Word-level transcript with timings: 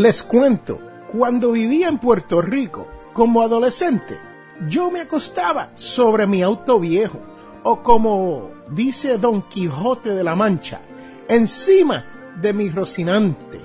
Les 0.00 0.22
cuento, 0.22 0.78
cuando 1.12 1.52
vivía 1.52 1.86
en 1.86 1.98
Puerto 1.98 2.40
Rico 2.40 2.88
como 3.12 3.42
adolescente, 3.42 4.18
yo 4.66 4.90
me 4.90 5.02
acostaba 5.02 5.72
sobre 5.74 6.26
mi 6.26 6.40
auto 6.40 6.80
viejo, 6.80 7.20
o 7.64 7.82
como 7.82 8.50
dice 8.70 9.18
Don 9.18 9.42
Quijote 9.42 10.14
de 10.14 10.24
la 10.24 10.34
Mancha, 10.34 10.80
encima 11.28 12.06
de 12.40 12.54
mi 12.54 12.70
Rocinante, 12.70 13.60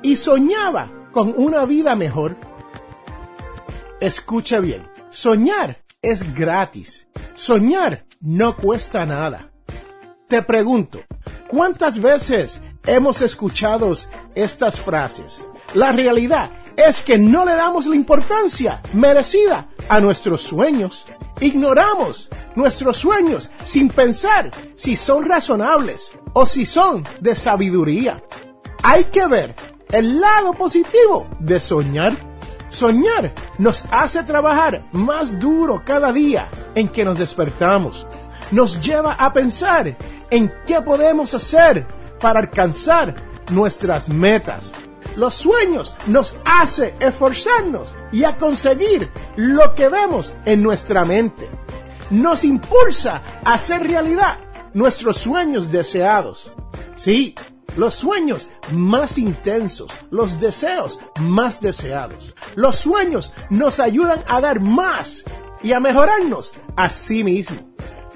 y 0.00 0.14
soñaba 0.14 0.88
con 1.10 1.34
una 1.36 1.64
vida 1.64 1.96
mejor. 1.96 2.36
Escucha 3.98 4.60
bien, 4.60 4.86
soñar 5.08 5.82
es 6.02 6.36
gratis. 6.36 7.08
Soñar 7.34 8.04
no 8.20 8.56
cuesta 8.56 9.04
nada. 9.06 9.50
Te 10.28 10.40
pregunto, 10.42 11.00
¿cuántas 11.48 12.00
veces 12.00 12.62
hemos 12.86 13.22
escuchado 13.22 13.92
estas 14.36 14.80
frases? 14.80 15.42
La 15.74 15.92
realidad 15.92 16.50
es 16.76 17.02
que 17.02 17.18
no 17.18 17.44
le 17.44 17.54
damos 17.54 17.86
la 17.86 17.94
importancia 17.94 18.80
merecida 18.92 19.68
a 19.88 20.00
nuestros 20.00 20.42
sueños. 20.42 21.04
Ignoramos 21.40 22.28
nuestros 22.56 22.96
sueños 22.96 23.50
sin 23.64 23.88
pensar 23.88 24.50
si 24.76 24.96
son 24.96 25.24
razonables 25.24 26.12
o 26.32 26.46
si 26.46 26.66
son 26.66 27.04
de 27.20 27.36
sabiduría. 27.36 28.22
Hay 28.82 29.04
que 29.04 29.26
ver 29.26 29.54
el 29.90 30.20
lado 30.20 30.54
positivo 30.54 31.28
de 31.38 31.60
soñar. 31.60 32.14
Soñar 32.68 33.32
nos 33.58 33.84
hace 33.90 34.22
trabajar 34.22 34.86
más 34.92 35.38
duro 35.38 35.82
cada 35.84 36.12
día 36.12 36.48
en 36.74 36.88
que 36.88 37.04
nos 37.04 37.18
despertamos. 37.18 38.06
Nos 38.50 38.80
lleva 38.80 39.14
a 39.14 39.32
pensar 39.32 39.96
en 40.30 40.52
qué 40.66 40.80
podemos 40.80 41.34
hacer 41.34 41.86
para 42.20 42.40
alcanzar 42.40 43.14
nuestras 43.50 44.08
metas. 44.08 44.72
Los 45.16 45.34
sueños 45.34 45.94
nos 46.06 46.36
hace 46.44 46.94
esforzarnos 47.00 47.94
y 48.12 48.24
a 48.24 48.38
conseguir 48.38 49.10
lo 49.36 49.74
que 49.74 49.88
vemos 49.88 50.34
en 50.44 50.62
nuestra 50.62 51.04
mente. 51.04 51.48
Nos 52.10 52.44
impulsa 52.44 53.22
a 53.44 53.54
hacer 53.54 53.82
realidad 53.86 54.38
nuestros 54.74 55.18
sueños 55.18 55.70
deseados. 55.70 56.52
Sí, 56.96 57.34
los 57.76 57.94
sueños 57.94 58.48
más 58.72 59.18
intensos, 59.18 59.90
los 60.10 60.40
deseos 60.40 61.00
más 61.20 61.60
deseados. 61.60 62.34
Los 62.54 62.76
sueños 62.76 63.32
nos 63.48 63.80
ayudan 63.80 64.22
a 64.26 64.40
dar 64.40 64.60
más 64.60 65.24
y 65.62 65.72
a 65.72 65.80
mejorarnos 65.80 66.52
a 66.76 66.88
sí 66.88 67.24
mismos. 67.24 67.62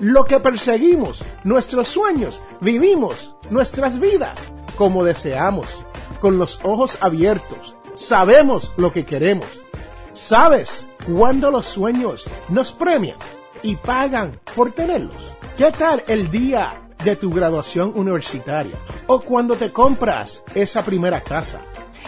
Lo 0.01 0.25
que 0.25 0.41
perseguimos, 0.41 1.23
nuestros 1.45 1.89
sueños, 1.89 2.41
vivimos 2.61 3.37
nuestras 3.51 4.01
vidas 4.01 4.41
como 4.77 5.05
deseamos, 5.05 5.67
con 6.25 6.39
los 6.39 6.59
ojos 6.63 6.97
abiertos. 7.03 7.77
Sabemos 7.97 8.73
lo 8.79 8.91
que 8.95 9.05
queremos. 9.05 9.47
¿Sabes 10.15 10.87
cuándo 11.07 11.51
los 11.51 11.67
sueños 11.67 12.25
nos 12.49 12.73
premian 12.73 13.19
y 13.63 13.77
pagan 13.77 14.41
por 14.57 14.73
tenerlos? 14.73 15.23
¿Qué 15.59 15.71
tal 15.71 16.03
el 16.07 16.31
día 16.31 16.89
de 17.05 17.17
tu 17.17 17.31
graduación 17.31 17.93
universitaria 17.95 18.75
o 19.07 19.21
cuando 19.21 19.55
te 19.57 19.71
compras 19.71 20.43
esa 20.55 20.83
primera 20.83 21.21
casa? 21.21 21.61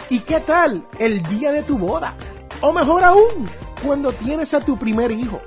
¿Y 0.09 0.21
qué 0.21 0.39
tal 0.39 0.87
el 0.97 1.21
día 1.21 1.51
de 1.51 1.61
tu 1.61 1.77
boda? 1.77 2.17
O 2.61 2.73
mejor 2.73 3.03
aún, 3.03 3.47
cuando 3.85 4.11
tienes 4.13 4.55
a 4.55 4.61
tu 4.61 4.79
primer 4.79 5.11
hijo. 5.11 5.39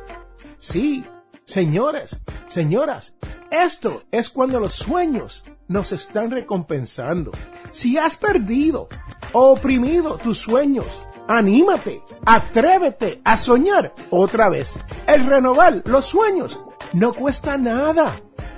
Sí, 0.61 1.05
señores, 1.45 2.21
señoras, 2.47 3.17
esto 3.50 4.05
es 4.11 4.31
cuando 4.31 4.61
los 4.61 4.75
sueños 4.75 5.44
nos 5.66 5.93
están 5.93 6.31
recompensando. 6.31 7.33
Si 7.72 7.99
has 7.99 8.16
perdido 8.16 8.88
o 9.33 9.53
oprimido 9.53 10.19
tus 10.19 10.38
sueños, 10.38 11.09
anímate, 11.28 12.03
atrévete 12.25 13.21
a 13.25 13.37
soñar 13.37 13.93
otra 14.10 14.49
vez. 14.49 14.78
El 15.06 15.27
renovar 15.27 15.83
los 15.84 16.06
sueños 16.06 16.60
no 16.93 17.12
cuesta 17.12 17.56
nada. 17.56 18.12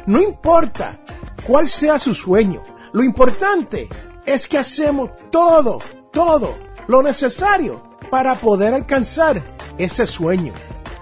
No 0.07 0.21
importa 0.21 1.01
cuál 1.47 1.69
sea 1.69 1.99
su 1.99 2.15
sueño. 2.15 2.63
Lo 2.93 3.03
importante 3.03 3.89
es 4.27 4.47
que 4.47 4.59
hacemos 4.59 5.11
todo, 5.31 5.79
todo 6.13 6.55
lo 6.87 7.03
necesario 7.03 7.83
para 8.11 8.35
poder 8.35 8.75
alcanzar 8.75 9.43
ese 9.79 10.07
sueño. 10.07 10.53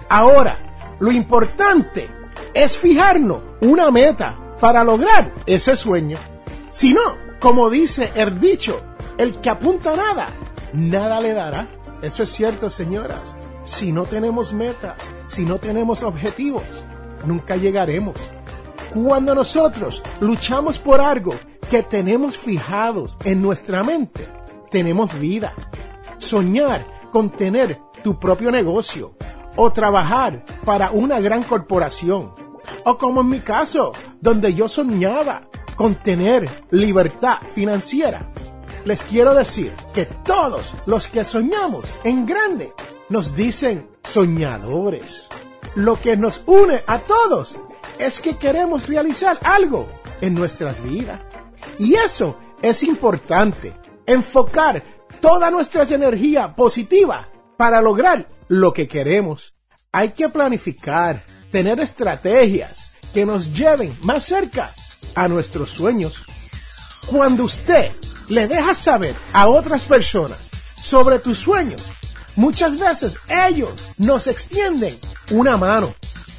Ahora, 0.08 0.56
lo 1.00 1.10
importante 1.10 2.08
es 2.54 2.76
fijarnos 2.76 3.40
una 3.60 3.90
meta 3.90 4.36
para 4.60 4.84
lograr 4.84 5.32
ese 5.46 5.76
sueño. 5.76 6.18
Si 6.72 6.92
no, 6.92 7.16
como 7.38 7.70
dice 7.70 8.10
el 8.14 8.38
dicho, 8.40 8.80
el 9.16 9.40
que 9.40 9.50
apunta 9.50 9.96
nada, 9.96 10.28
nada 10.72 11.20
le 11.20 11.32
dará. 11.32 11.68
Eso 12.02 12.22
es 12.22 12.30
cierto, 12.30 12.70
señoras. 12.70 13.34
Si 13.62 13.92
no 13.92 14.04
tenemos 14.04 14.52
metas, 14.52 14.96
si 15.28 15.44
no 15.44 15.58
tenemos 15.58 16.02
objetivos, 16.02 16.62
nunca 17.24 17.56
llegaremos. 17.56 18.16
Cuando 18.94 19.34
nosotros 19.34 20.02
luchamos 20.20 20.78
por 20.78 21.00
algo 21.00 21.34
que 21.70 21.82
tenemos 21.82 22.36
fijados 22.36 23.16
en 23.24 23.40
nuestra 23.40 23.84
mente, 23.84 24.26
tenemos 24.70 25.18
vida. 25.18 25.54
Soñar 26.18 26.84
con 27.12 27.30
tener 27.30 27.78
tu 28.02 28.18
propio 28.18 28.50
negocio 28.50 29.14
o 29.56 29.72
trabajar 29.72 30.44
para 30.64 30.90
una 30.90 31.20
gran 31.20 31.42
corporación. 31.42 32.32
O 32.84 32.98
como 32.98 33.20
en 33.22 33.28
mi 33.28 33.40
caso, 33.40 33.92
donde 34.20 34.54
yo 34.54 34.68
soñaba 34.68 35.42
con 35.76 35.94
tener 35.94 36.48
libertad 36.70 37.38
financiera. 37.54 38.30
Les 38.84 39.02
quiero 39.02 39.34
decir 39.34 39.74
que 39.92 40.06
todos 40.06 40.74
los 40.86 41.08
que 41.08 41.24
soñamos 41.24 41.96
en 42.04 42.26
grande 42.26 42.72
nos 43.08 43.34
dicen 43.34 43.88
soñadores. 44.04 45.28
Lo 45.74 46.00
que 46.00 46.16
nos 46.16 46.42
une 46.46 46.82
a 46.86 46.98
todos 46.98 47.58
es 47.98 48.20
que 48.20 48.36
queremos 48.36 48.88
realizar 48.88 49.38
algo 49.42 49.86
en 50.20 50.34
nuestras 50.34 50.82
vidas. 50.82 51.20
Y 51.78 51.94
eso 51.94 52.36
es 52.62 52.82
importante, 52.82 53.74
enfocar 54.06 54.82
toda 55.20 55.50
nuestra 55.50 55.84
energía 55.84 56.54
positiva 56.54 57.28
para 57.56 57.82
lograr 57.82 58.26
lo 58.50 58.72
que 58.72 58.88
queremos. 58.88 59.54
Hay 59.92 60.10
que 60.10 60.28
planificar, 60.28 61.24
tener 61.52 61.80
estrategias 61.80 62.98
que 63.14 63.24
nos 63.24 63.54
lleven 63.54 63.96
más 64.02 64.24
cerca 64.24 64.68
a 65.14 65.28
nuestros 65.28 65.70
sueños. 65.70 66.24
Cuando 67.06 67.44
usted 67.44 67.92
le 68.28 68.48
deja 68.48 68.74
saber 68.74 69.14
a 69.32 69.48
otras 69.48 69.84
personas 69.84 70.50
sobre 70.82 71.20
tus 71.20 71.38
sueños, 71.38 71.92
muchas 72.34 72.76
veces 72.76 73.18
ellos 73.28 73.70
nos 73.98 74.26
extienden 74.26 74.98
una 75.30 75.56
mano. 75.56 75.94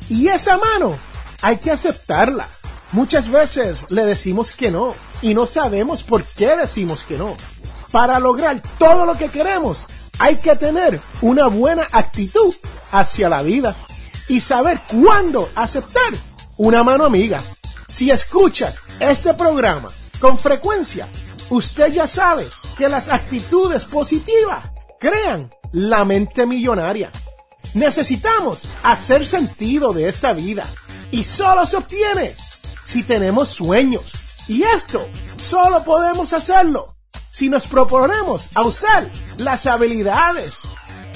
Y 0.10 0.28
esa 0.28 0.58
mano 0.58 0.98
hay 1.42 1.58
que 1.58 1.72
aceptarla. 1.72 2.46
Muchas 2.92 3.32
veces 3.32 3.86
le 3.90 4.06
decimos 4.06 4.52
que 4.52 4.70
no 4.70 4.94
y 5.22 5.34
no 5.34 5.46
sabemos 5.46 6.04
por 6.04 6.26
qué 6.26 6.58
decimos 6.58 7.06
que 7.06 7.18
no. 7.18 7.38
Para 7.94 8.20
lograr 8.20 8.62
todo 8.78 9.06
lo 9.06 9.14
que 9.14 9.30
queremos 9.30 9.86
hay 10.22 10.36
que 10.36 10.56
tener 10.56 11.00
una 11.24 11.48
buena 11.48 11.88
actitud 11.92 12.54
hacia 12.92 13.28
la 13.28 13.42
vida 13.42 13.76
y 14.30 14.40
saber 14.40 14.80
cuándo 14.88 15.50
aceptar 15.56 16.14
una 16.58 16.84
mano 16.84 17.06
amiga. 17.06 17.42
Si 17.88 18.12
escuchas 18.12 18.82
este 19.00 19.34
programa 19.34 19.88
con 20.20 20.38
frecuencia, 20.38 21.08
usted 21.50 21.88
ya 21.92 22.06
sabe 22.06 22.46
que 22.78 22.88
las 22.88 23.10
actitudes 23.10 23.86
positivas 23.86 24.64
crean 25.00 25.50
la 25.72 26.06
mente 26.06 26.46
millonaria. 26.46 27.12
Necesitamos 27.74 28.66
hacer 28.84 29.26
sentido 29.26 29.92
de 29.92 30.08
esta 30.08 30.34
vida 30.34 30.68
y 31.10 31.24
solo 31.24 31.66
se 31.66 31.78
obtiene 31.78 32.32
si 32.86 33.02
tenemos 33.02 33.50
sueños. 33.50 34.04
Y 34.48 34.62
esto 34.62 35.04
solo 35.38 35.84
podemos 35.84 36.32
hacerlo 36.32 36.86
si 37.32 37.50
nos 37.50 37.66
proponemos 37.66 38.56
a 38.56 38.62
usar 38.62 39.08
las 39.38 39.66
habilidades. 39.66 40.60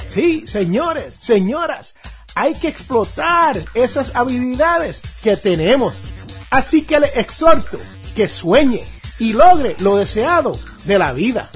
Sí, 0.08 0.48
señores, 0.48 1.14
señoras, 1.20 1.96
hay 2.36 2.54
que 2.54 2.70
explotar 2.70 3.64
esas 3.74 4.16
habilidades 4.16 5.02
que 5.22 5.38
tenemos. 5.38 5.96
Así 6.50 6.84
que 6.84 7.00
le 7.00 7.08
exhorto 7.20 7.78
que 8.16 8.28
sueñe 8.30 8.84
y 9.20 9.34
logre 9.34 9.76
lo 9.80 9.98
deseado 9.98 10.58
de 10.86 11.00
la 11.00 11.14
vida. 11.14 11.50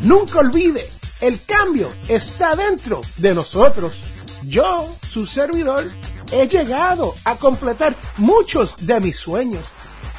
Nunca 0.00 0.38
olvide, 0.38 0.88
el 1.20 1.40
cambio 1.44 1.88
está 2.08 2.54
dentro 2.56 3.00
de 3.16 3.34
nosotros. 3.34 3.94
Yo, 4.42 4.94
su 5.08 5.26
servidor, 5.26 5.88
he 6.30 6.46
llegado 6.48 7.14
a 7.24 7.36
completar 7.36 7.94
muchos 8.16 8.86
de 8.86 9.00
mis 9.00 9.16
sueños, 9.16 9.64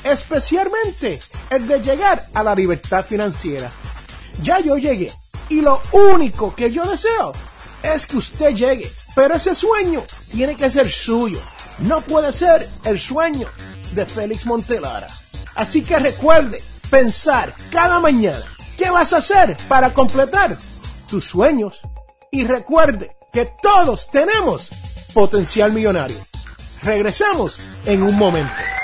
especialmente 0.03 1.19
el 1.49 1.67
de 1.67 1.81
llegar 1.81 2.25
a 2.33 2.43
la 2.43 2.55
libertad 2.55 3.05
financiera. 3.05 3.69
Ya 4.41 4.59
yo 4.59 4.77
llegué 4.77 5.11
y 5.49 5.61
lo 5.61 5.81
único 5.91 6.53
que 6.53 6.71
yo 6.71 6.83
deseo 6.85 7.33
es 7.83 8.07
que 8.07 8.17
usted 8.17 8.53
llegue, 8.53 8.89
pero 9.15 9.35
ese 9.35 9.53
sueño 9.53 10.01
tiene 10.31 10.55
que 10.55 10.69
ser 10.69 10.89
suyo, 10.89 11.39
no 11.79 12.01
puede 12.01 12.33
ser 12.33 12.67
el 12.85 12.99
sueño 12.99 13.47
de 13.91 14.05
Félix 14.05 14.45
Montelara. 14.45 15.07
Así 15.55 15.83
que 15.83 15.97
recuerde 15.99 16.57
pensar 16.89 17.53
cada 17.71 17.99
mañana 17.99 18.43
qué 18.77 18.89
vas 18.89 19.13
a 19.13 19.17
hacer 19.17 19.55
para 19.67 19.93
completar 19.93 20.55
tus 21.09 21.25
sueños 21.25 21.79
y 22.31 22.43
recuerde 22.45 23.15
que 23.31 23.51
todos 23.61 24.09
tenemos 24.11 24.69
potencial 25.13 25.71
millonario. 25.71 26.17
Regresamos 26.81 27.63
en 27.85 28.03
un 28.03 28.15
momento. 28.15 28.74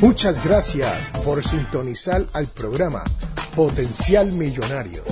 Muchas 0.00 0.42
gracias 0.42 1.10
por 1.24 1.46
sintonizar 1.46 2.24
al 2.32 2.46
programa 2.46 3.04
Potencial 3.54 4.32
Millonario. 4.32 5.04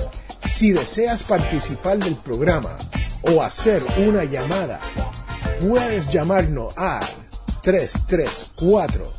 Si 0.43 0.71
deseas 0.71 1.21
participar 1.21 1.99
del 1.99 2.15
programa 2.15 2.75
o 3.21 3.43
hacer 3.43 3.83
una 3.97 4.23
llamada, 4.23 4.79
puedes 5.61 6.11
llamarnos 6.11 6.73
a 6.75 7.01
334 7.61 9.13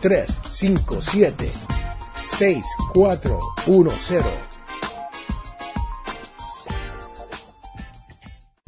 357 0.00 1.52
6410 2.16 4.49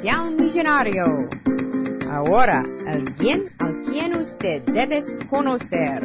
Potencial 0.00 0.30
Millonario. 0.34 1.04
Ahora, 2.10 2.64
alguien 2.86 3.44
al 3.58 3.82
quien 3.82 4.14
usted 4.16 4.62
debe 4.62 5.02
conocer. 5.28 6.00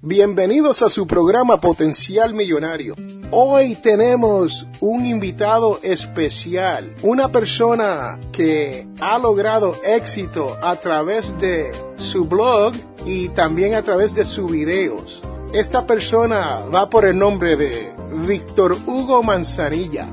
Bienvenidos 0.00 0.82
a 0.82 0.88
su 0.88 1.08
programa 1.08 1.56
Potencial 1.56 2.32
Millonario. 2.32 2.94
Hoy 3.32 3.74
tenemos 3.74 4.68
un 4.80 5.04
invitado 5.04 5.80
especial, 5.82 6.94
una 7.02 7.30
persona 7.30 8.20
que 8.30 8.86
ha 9.00 9.18
logrado 9.18 9.74
éxito 9.84 10.56
a 10.62 10.76
través 10.76 11.36
de 11.40 11.72
su 11.96 12.26
blog 12.26 12.72
y 13.04 13.30
también 13.30 13.74
a 13.74 13.82
través 13.82 14.14
de 14.14 14.26
sus 14.26 14.48
videos. 14.48 15.22
Esta 15.52 15.86
persona 15.86 16.60
va 16.74 16.88
por 16.88 17.04
el 17.04 17.18
nombre 17.18 17.56
de 17.56 17.92
Víctor 18.26 18.72
Hugo 18.86 19.22
Manzanilla. 19.22 20.06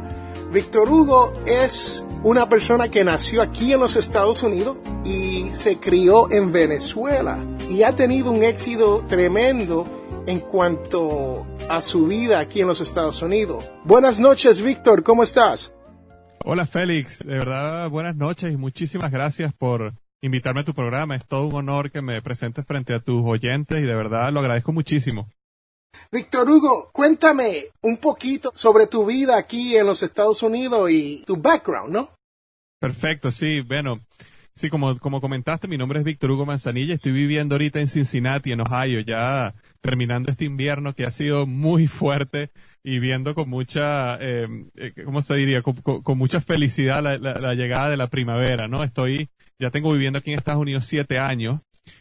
Víctor 0.52 0.90
Hugo 0.90 1.32
es 1.46 2.04
una 2.24 2.50
persona 2.50 2.90
que 2.90 3.06
nació 3.06 3.42
aquí 3.42 3.72
en 3.72 3.80
los 3.80 3.96
Estados 3.96 4.44
Unidos 4.44 4.76
y 5.06 5.48
se 5.54 5.78
crió 5.78 6.30
en 6.30 6.52
Venezuela 6.52 7.38
y 7.70 7.84
ha 7.84 7.96
tenido 7.96 8.32
un 8.32 8.44
éxito 8.44 9.06
tremendo 9.08 9.86
en 10.28 10.42
cuanto 10.42 11.48
a 11.70 11.80
su 11.80 12.08
vida 12.08 12.40
aquí 12.40 12.60
en 12.60 12.68
los 12.68 12.82
Estados 12.82 13.22
Unidos. 13.22 13.64
Buenas 13.86 14.20
noches, 14.20 14.62
Víctor, 14.62 15.04
¿cómo 15.04 15.24
estás? 15.24 15.74
Hola, 16.44 16.66
Félix. 16.66 17.20
De 17.20 17.38
verdad, 17.38 17.90
buenas 17.90 18.18
noches 18.18 18.52
y 18.52 18.58
muchísimas 18.58 19.10
gracias 19.10 19.54
por 19.54 19.94
invitarme 20.22 20.62
a 20.62 20.66
tu 20.66 20.74
programa. 20.74 21.16
Es 21.16 21.26
todo 21.26 21.48
un 21.48 21.56
honor 21.56 21.92
que 21.92 22.02
me 22.02 22.22
presentes 22.22 22.66
frente 22.66 22.94
a 22.94 23.00
tus 23.00 23.22
oyentes 23.24 23.80
y 23.80 23.84
de 23.84 23.96
verdad 23.96 24.32
lo 24.32 24.40
agradezco 24.40 24.74
muchísimo. 24.74 25.30
Víctor 26.12 26.50
Hugo, 26.50 26.90
cuéntame 26.92 27.66
un 27.82 27.98
poquito 27.98 28.52
sobre 28.56 28.88
tu 28.88 29.06
vida 29.06 29.38
aquí 29.38 29.76
en 29.76 29.86
los 29.86 30.04
Estados 30.04 30.44
Unidos 30.44 30.90
y 30.92 31.24
tu 31.26 31.38
background, 31.38 31.92
¿no? 31.92 32.12
Perfecto, 32.80 33.32
sí, 33.32 33.62
bueno. 33.62 34.00
Sí, 34.56 34.70
como, 34.70 34.98
como 35.00 35.22
comentaste, 35.22 35.70
mi 35.70 35.78
nombre 35.78 36.00
es 36.00 36.06
Víctor 36.06 36.32
Hugo 36.32 36.46
Manzanilla. 36.46 36.94
Estoy 36.94 37.14
viviendo 37.14 37.56
ahorita 37.56 37.80
en 37.80 37.88
Cincinnati, 37.88 38.52
en 38.52 38.60
Ohio, 38.60 39.00
ya 39.00 39.54
terminando 39.80 40.30
este 40.32 40.44
invierno 40.44 40.94
que 40.94 41.06
ha 41.06 41.12
sido 41.12 41.46
muy 41.46 41.88
fuerte 41.88 42.52
y 42.84 43.00
viendo 43.00 43.36
con 43.36 43.50
mucha, 43.50 44.18
eh, 44.20 44.50
eh 44.76 44.92
¿cómo 45.06 45.22
se 45.22 45.36
diría? 45.36 45.62
Con, 45.62 45.76
con, 45.76 46.02
con 46.02 46.18
mucha 46.18 46.42
felicidad 46.42 47.02
la, 47.02 47.18
la, 47.18 47.36
la, 47.36 47.54
llegada 47.54 47.90
de 47.90 47.96
la 47.96 48.10
primavera, 48.10 48.68
¿no? 48.68 48.84
Estoy, 48.84 49.30
ya 49.60 49.72
tengo 49.72 49.92
viviendo 49.92 50.20
aquí 50.20 50.32
en 50.32 50.38
Estados 50.38 50.62
Unidos 50.62 50.86
siete 50.86 51.20
años. 51.20 51.60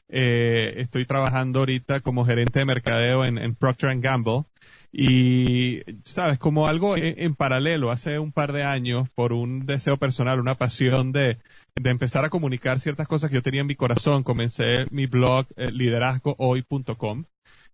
Eh, 0.08 0.74
estoy 0.76 1.04
trabajando 1.06 1.60
ahorita 1.60 2.00
como 2.00 2.24
gerente 2.24 2.60
de 2.60 2.64
mercadeo 2.64 3.24
en, 3.24 3.38
en 3.38 3.54
Procter 3.54 3.98
Gamble. 3.98 4.44
Y, 4.92 5.82
sabes, 6.04 6.38
como 6.38 6.66
algo 6.66 6.96
en, 6.96 7.34
paralelo, 7.34 7.90
hace 7.90 8.18
un 8.18 8.32
par 8.32 8.52
de 8.52 8.64
años, 8.64 9.08
por 9.10 9.32
un 9.32 9.66
deseo 9.66 9.98
personal, 9.98 10.40
una 10.40 10.54
pasión 10.54 11.12
de, 11.12 11.38
de 11.74 11.90
empezar 11.90 12.24
a 12.24 12.30
comunicar 12.30 12.80
ciertas 12.80 13.06
cosas 13.06 13.28
que 13.28 13.36
yo 13.36 13.42
tenía 13.42 13.60
en 13.60 13.66
mi 13.66 13.74
corazón, 13.74 14.22
comencé 14.22 14.86
mi 14.90 15.06
blog 15.06 15.46
eh, 15.56 15.70
liderazgohoy.com 15.70 17.24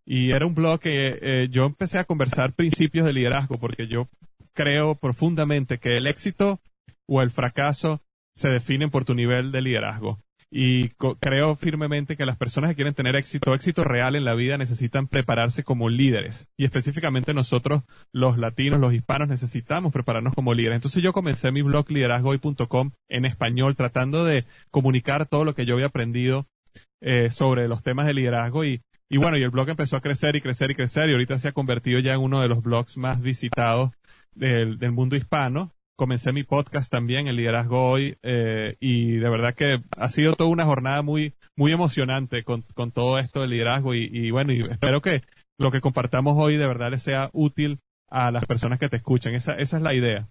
y 0.06 0.32
era 0.32 0.44
un 0.44 0.54
blog 0.54 0.80
que 0.80 1.18
eh, 1.22 1.48
yo 1.50 1.64
empecé 1.64 1.98
a 1.98 2.04
conversar 2.04 2.52
principios 2.52 3.06
de 3.06 3.12
liderazgo 3.12 3.58
porque 3.58 3.86
yo 3.86 4.08
creo 4.52 4.96
profundamente 4.96 5.78
que 5.78 5.96
el 5.96 6.06
éxito 6.06 6.60
o 7.06 7.22
el 7.22 7.30
fracaso 7.30 8.02
se 8.34 8.48
definen 8.48 8.90
por 8.90 9.04
tu 9.04 9.14
nivel 9.14 9.52
de 9.52 9.62
liderazgo 9.62 10.18
y 10.56 10.90
creo 11.18 11.56
firmemente 11.56 12.16
que 12.16 12.24
las 12.24 12.36
personas 12.36 12.70
que 12.70 12.76
quieren 12.76 12.94
tener 12.94 13.16
éxito, 13.16 13.54
éxito 13.54 13.82
real 13.82 14.14
en 14.14 14.24
la 14.24 14.34
vida, 14.34 14.56
necesitan 14.56 15.08
prepararse 15.08 15.64
como 15.64 15.90
líderes. 15.90 16.46
Y 16.56 16.64
específicamente 16.64 17.34
nosotros, 17.34 17.82
los 18.12 18.38
latinos, 18.38 18.78
los 18.78 18.94
hispanos, 18.94 19.26
necesitamos 19.26 19.92
prepararnos 19.92 20.32
como 20.32 20.54
líderes. 20.54 20.76
Entonces 20.76 21.02
yo 21.02 21.12
comencé 21.12 21.50
mi 21.50 21.62
blog 21.62 21.90
liderazgohoy.com 21.90 22.92
en 23.08 23.24
español, 23.24 23.74
tratando 23.74 24.24
de 24.24 24.44
comunicar 24.70 25.26
todo 25.26 25.44
lo 25.44 25.56
que 25.56 25.66
yo 25.66 25.74
había 25.74 25.86
aprendido 25.86 26.46
eh, 27.00 27.30
sobre 27.30 27.66
los 27.66 27.82
temas 27.82 28.06
de 28.06 28.14
liderazgo 28.14 28.64
y, 28.64 28.80
y 29.10 29.16
bueno, 29.16 29.36
y 29.36 29.42
el 29.42 29.50
blog 29.50 29.70
empezó 29.70 29.96
a 29.96 30.02
crecer 30.02 30.36
y 30.36 30.40
crecer 30.40 30.70
y 30.70 30.76
crecer 30.76 31.08
y 31.10 31.14
ahorita 31.14 31.36
se 31.40 31.48
ha 31.48 31.52
convertido 31.52 31.98
ya 31.98 32.14
en 32.14 32.20
uno 32.20 32.40
de 32.40 32.48
los 32.48 32.62
blogs 32.62 32.96
más 32.96 33.22
visitados 33.22 33.90
del, 34.36 34.78
del 34.78 34.92
mundo 34.92 35.16
hispano 35.16 35.72
comencé 35.96 36.32
mi 36.32 36.44
podcast 36.44 36.90
también, 36.90 37.26
el 37.26 37.36
liderazgo 37.36 37.90
hoy, 37.90 38.16
eh, 38.22 38.76
y 38.80 39.12
de 39.12 39.28
verdad 39.28 39.54
que 39.54 39.80
ha 39.96 40.10
sido 40.10 40.34
toda 40.34 40.50
una 40.50 40.64
jornada 40.64 41.02
muy, 41.02 41.34
muy 41.56 41.72
emocionante 41.72 42.42
con, 42.44 42.62
con 42.74 42.92
todo 42.92 43.18
esto 43.18 43.40
del 43.40 43.50
liderazgo 43.50 43.94
y, 43.94 44.10
y, 44.12 44.30
bueno, 44.30 44.52
y 44.52 44.60
espero 44.60 45.00
que 45.00 45.22
lo 45.58 45.70
que 45.70 45.80
compartamos 45.80 46.34
hoy 46.36 46.56
de 46.56 46.66
verdad 46.66 46.90
les 46.90 47.02
sea 47.02 47.30
útil 47.32 47.80
a 48.10 48.30
las 48.30 48.44
personas 48.46 48.78
que 48.78 48.88
te 48.88 48.96
escuchan. 48.96 49.34
Esa, 49.34 49.54
esa 49.54 49.76
es 49.76 49.82
la 49.82 49.94
idea. 49.94 50.28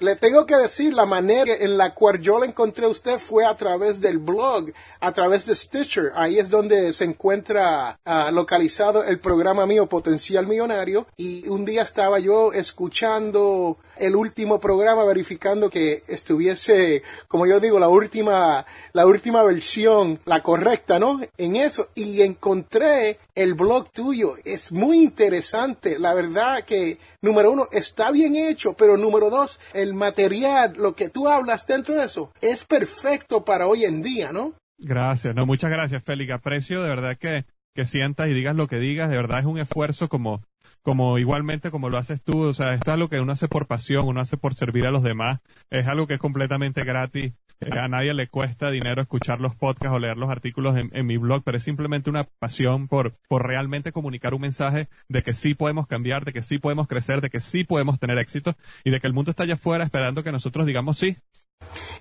Le 0.00 0.16
tengo 0.16 0.46
que 0.46 0.56
decir, 0.56 0.94
la 0.94 1.04
manera 1.04 1.54
en 1.54 1.76
la 1.76 1.92
cual 1.92 2.20
yo 2.20 2.38
la 2.38 2.46
encontré 2.46 2.86
a 2.86 2.88
usted 2.88 3.18
fue 3.18 3.44
a 3.44 3.54
través 3.54 4.00
del 4.00 4.18
blog, 4.18 4.72
a 4.98 5.12
través 5.12 5.44
de 5.44 5.54
Stitcher. 5.54 6.12
Ahí 6.14 6.38
es 6.38 6.48
donde 6.48 6.90
se 6.94 7.04
encuentra 7.04 8.00
uh, 8.06 8.32
localizado 8.32 9.04
el 9.04 9.20
programa 9.20 9.66
mío 9.66 9.86
Potencial 9.90 10.46
Millonario. 10.46 11.06
Y 11.18 11.46
un 11.48 11.66
día 11.66 11.82
estaba 11.82 12.18
yo 12.18 12.54
escuchando 12.54 13.76
el 14.00 14.16
último 14.16 14.58
programa 14.58 15.04
verificando 15.04 15.68
que 15.68 16.02
estuviese, 16.08 17.02
como 17.28 17.46
yo 17.46 17.60
digo, 17.60 17.78
la 17.78 17.88
última, 17.88 18.64
la 18.94 19.06
última 19.06 19.42
versión, 19.42 20.18
la 20.24 20.42
correcta, 20.42 20.98
¿no? 20.98 21.20
En 21.36 21.56
eso. 21.56 21.88
Y 21.94 22.22
encontré 22.22 23.18
el 23.34 23.52
blog 23.52 23.90
tuyo. 23.90 24.34
Es 24.44 24.72
muy 24.72 25.02
interesante. 25.02 25.98
La 25.98 26.14
verdad 26.14 26.64
que, 26.64 26.98
número 27.20 27.52
uno, 27.52 27.68
está 27.70 28.10
bien 28.10 28.36
hecho, 28.36 28.72
pero 28.72 28.96
número 28.96 29.28
dos, 29.28 29.60
material, 29.94 30.74
lo 30.76 30.94
que 30.94 31.08
tú 31.08 31.28
hablas 31.28 31.66
dentro 31.66 31.94
de 31.94 32.04
eso, 32.04 32.32
es 32.40 32.64
perfecto 32.64 33.44
para 33.44 33.66
hoy 33.66 33.84
en 33.84 34.02
día, 34.02 34.32
¿no? 34.32 34.54
Gracias, 34.78 35.34
no, 35.34 35.44
muchas 35.46 35.70
gracias, 35.70 36.02
Félix. 36.02 36.32
Aprecio 36.32 36.82
de 36.82 36.88
verdad 36.88 37.16
que, 37.16 37.44
que 37.74 37.84
sientas 37.84 38.28
y 38.28 38.34
digas 38.34 38.56
lo 38.56 38.66
que 38.66 38.78
digas. 38.78 39.10
De 39.10 39.16
verdad 39.16 39.40
es 39.40 39.44
un 39.44 39.58
esfuerzo 39.58 40.08
como, 40.08 40.42
como 40.82 41.18
igualmente 41.18 41.70
como 41.70 41.90
lo 41.90 41.98
haces 41.98 42.22
tú, 42.22 42.42
o 42.42 42.54
sea, 42.54 42.72
esto 42.72 42.90
es 42.90 42.94
algo 42.94 43.08
que 43.08 43.20
uno 43.20 43.32
hace 43.32 43.48
por 43.48 43.66
pasión, 43.66 44.06
uno 44.06 44.20
hace 44.20 44.36
por 44.36 44.54
servir 44.54 44.86
a 44.86 44.90
los 44.90 45.02
demás, 45.02 45.40
es 45.68 45.86
algo 45.86 46.06
que 46.06 46.14
es 46.14 46.20
completamente 46.20 46.84
gratis, 46.84 47.32
eh, 47.60 47.78
a 47.78 47.88
nadie 47.88 48.14
le 48.14 48.28
cuesta 48.28 48.70
dinero 48.70 49.02
escuchar 49.02 49.40
los 49.40 49.54
podcasts 49.54 49.94
o 49.94 49.98
leer 49.98 50.16
los 50.16 50.30
artículos 50.30 50.76
en, 50.76 50.90
en, 50.94 51.06
mi 51.06 51.16
blog, 51.16 51.42
pero 51.44 51.58
es 51.58 51.64
simplemente 51.64 52.08
una 52.08 52.24
pasión 52.24 52.88
por, 52.88 53.14
por 53.28 53.46
realmente 53.46 53.92
comunicar 53.92 54.34
un 54.34 54.40
mensaje 54.40 54.88
de 55.08 55.22
que 55.22 55.34
sí 55.34 55.54
podemos 55.54 55.86
cambiar, 55.86 56.24
de 56.24 56.32
que 56.32 56.42
sí 56.42 56.58
podemos 56.58 56.88
crecer, 56.88 57.20
de 57.20 57.30
que 57.30 57.40
sí 57.40 57.64
podemos 57.64 57.98
tener 57.98 58.18
éxito 58.18 58.56
y 58.84 58.90
de 58.90 59.00
que 59.00 59.06
el 59.06 59.12
mundo 59.12 59.30
está 59.30 59.42
allá 59.42 59.54
afuera 59.54 59.84
esperando 59.84 60.24
que 60.24 60.32
nosotros 60.32 60.66
digamos 60.66 60.98
sí, 60.98 61.16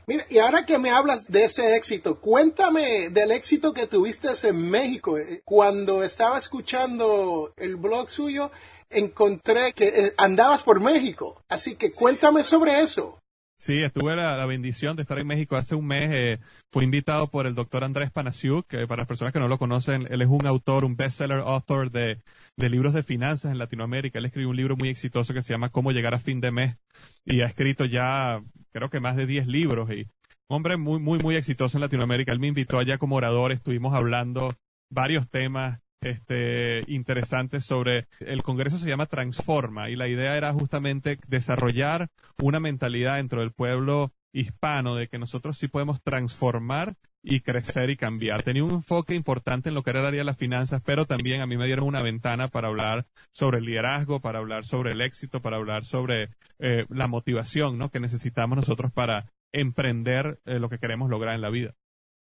Mira, 0.07 0.25
y 0.29 0.39
ahora 0.39 0.65
que 0.65 0.79
me 0.79 0.89
hablas 0.89 1.27
de 1.27 1.43
ese 1.43 1.75
éxito, 1.75 2.19
cuéntame 2.19 3.09
del 3.09 3.31
éxito 3.31 3.73
que 3.73 3.87
tuviste 3.87 4.29
en 4.43 4.69
México. 4.69 5.17
Cuando 5.43 6.03
estaba 6.03 6.37
escuchando 6.37 7.53
el 7.57 7.75
blog 7.75 8.09
suyo, 8.09 8.51
encontré 8.89 9.73
que 9.73 10.13
andabas 10.17 10.63
por 10.63 10.79
México. 10.79 11.43
Así 11.47 11.75
que 11.75 11.91
cuéntame 11.91 12.43
sobre 12.43 12.81
eso. 12.81 13.18
Sí, 13.59 13.83
estuve 13.83 14.15
la, 14.15 14.45
bendición 14.45 14.95
de 14.95 15.01
estar 15.01 15.19
en 15.19 15.27
México 15.27 15.57
hace 15.57 15.75
un 15.75 15.85
mes. 15.85 16.09
Eh, 16.13 16.39
fui 16.71 16.85
invitado 16.85 17.29
por 17.29 17.45
el 17.45 17.55
doctor 17.55 17.83
Andrés 17.83 18.09
Panasiuk, 18.09 18.65
que 18.65 18.87
para 18.87 19.01
las 19.01 19.07
personas 19.07 19.33
que 19.33 19.39
no 19.41 19.49
lo 19.49 19.57
conocen, 19.57 20.07
él 20.09 20.21
es 20.21 20.29
un 20.29 20.45
autor, 20.47 20.85
un 20.85 20.95
bestseller 20.95 21.39
author 21.39 21.91
de, 21.91 22.21
de 22.55 22.69
libros 22.69 22.93
de 22.93 23.03
finanzas 23.03 23.51
en 23.51 23.57
Latinoamérica. 23.57 24.17
Él 24.17 24.25
escribió 24.25 24.49
un 24.49 24.55
libro 24.55 24.77
muy 24.77 24.87
exitoso 24.87 25.33
que 25.33 25.41
se 25.41 25.51
llama 25.51 25.67
Cómo 25.71 25.91
llegar 25.91 26.13
a 26.13 26.19
fin 26.19 26.39
de 26.39 26.51
mes 26.51 26.77
y 27.25 27.41
ha 27.41 27.47
escrito 27.47 27.83
ya, 27.83 28.41
creo 28.71 28.89
que 28.89 29.01
más 29.01 29.17
de 29.17 29.25
10 29.25 29.47
libros 29.47 29.91
y 29.91 30.07
un 30.47 30.55
hombre 30.55 30.77
muy, 30.77 31.01
muy, 31.01 31.19
muy 31.19 31.35
exitoso 31.35 31.77
en 31.77 31.81
Latinoamérica. 31.81 32.31
Él 32.31 32.39
me 32.39 32.47
invitó 32.47 32.79
allá 32.79 32.97
como 32.97 33.17
orador, 33.17 33.51
estuvimos 33.51 33.93
hablando 33.93 34.55
varios 34.89 35.29
temas 35.29 35.81
este, 36.01 36.83
interesantes 36.87 37.65
sobre 37.65 38.05
el 38.19 38.43
Congreso 38.43 38.77
se 38.77 38.89
llama 38.89 39.05
Transforma 39.05 39.89
y 39.89 39.95
la 39.95 40.07
idea 40.07 40.37
era 40.37 40.53
justamente 40.53 41.17
desarrollar 41.27 42.09
una 42.41 42.59
mentalidad 42.59 43.17
dentro 43.17 43.41
del 43.41 43.51
pueblo 43.51 44.11
hispano 44.31 44.95
de 44.95 45.07
que 45.07 45.17
nosotros 45.17 45.57
sí 45.57 45.67
podemos 45.67 46.01
transformar 46.01 46.95
y 47.21 47.41
crecer 47.41 47.89
y 47.89 47.97
cambiar. 47.97 48.43
Tenía 48.43 48.63
un 48.63 48.71
enfoque 48.71 49.13
importante 49.13 49.69
en 49.69 49.75
lo 49.75 49.83
que 49.83 49.89
era 49.89 49.99
el 49.99 50.05
área 50.05 50.19
de 50.19 50.25
las 50.25 50.37
finanzas, 50.37 50.81
pero 50.85 51.05
también 51.05 51.41
a 51.41 51.47
mí 51.47 51.57
me 51.57 51.65
dieron 51.65 51.85
una 51.85 52.01
ventana 52.01 52.47
para 52.47 52.69
hablar 52.69 53.07
sobre 53.33 53.57
el 53.57 53.65
liderazgo, 53.65 54.21
para 54.21 54.39
hablar 54.39 54.65
sobre 54.65 54.91
el 54.91 55.01
éxito, 55.01 55.41
para 55.41 55.57
hablar 55.57 55.83
sobre 55.83 56.29
eh, 56.59 56.85
la 56.89 57.07
motivación 57.07 57.77
¿no? 57.77 57.89
que 57.89 57.99
necesitamos 57.99 58.57
nosotros 58.57 58.91
para 58.93 59.25
emprender 59.51 60.39
eh, 60.45 60.59
lo 60.59 60.69
que 60.69 60.77
queremos 60.77 61.09
lograr 61.09 61.35
en 61.35 61.41
la 61.41 61.49
vida. 61.49 61.73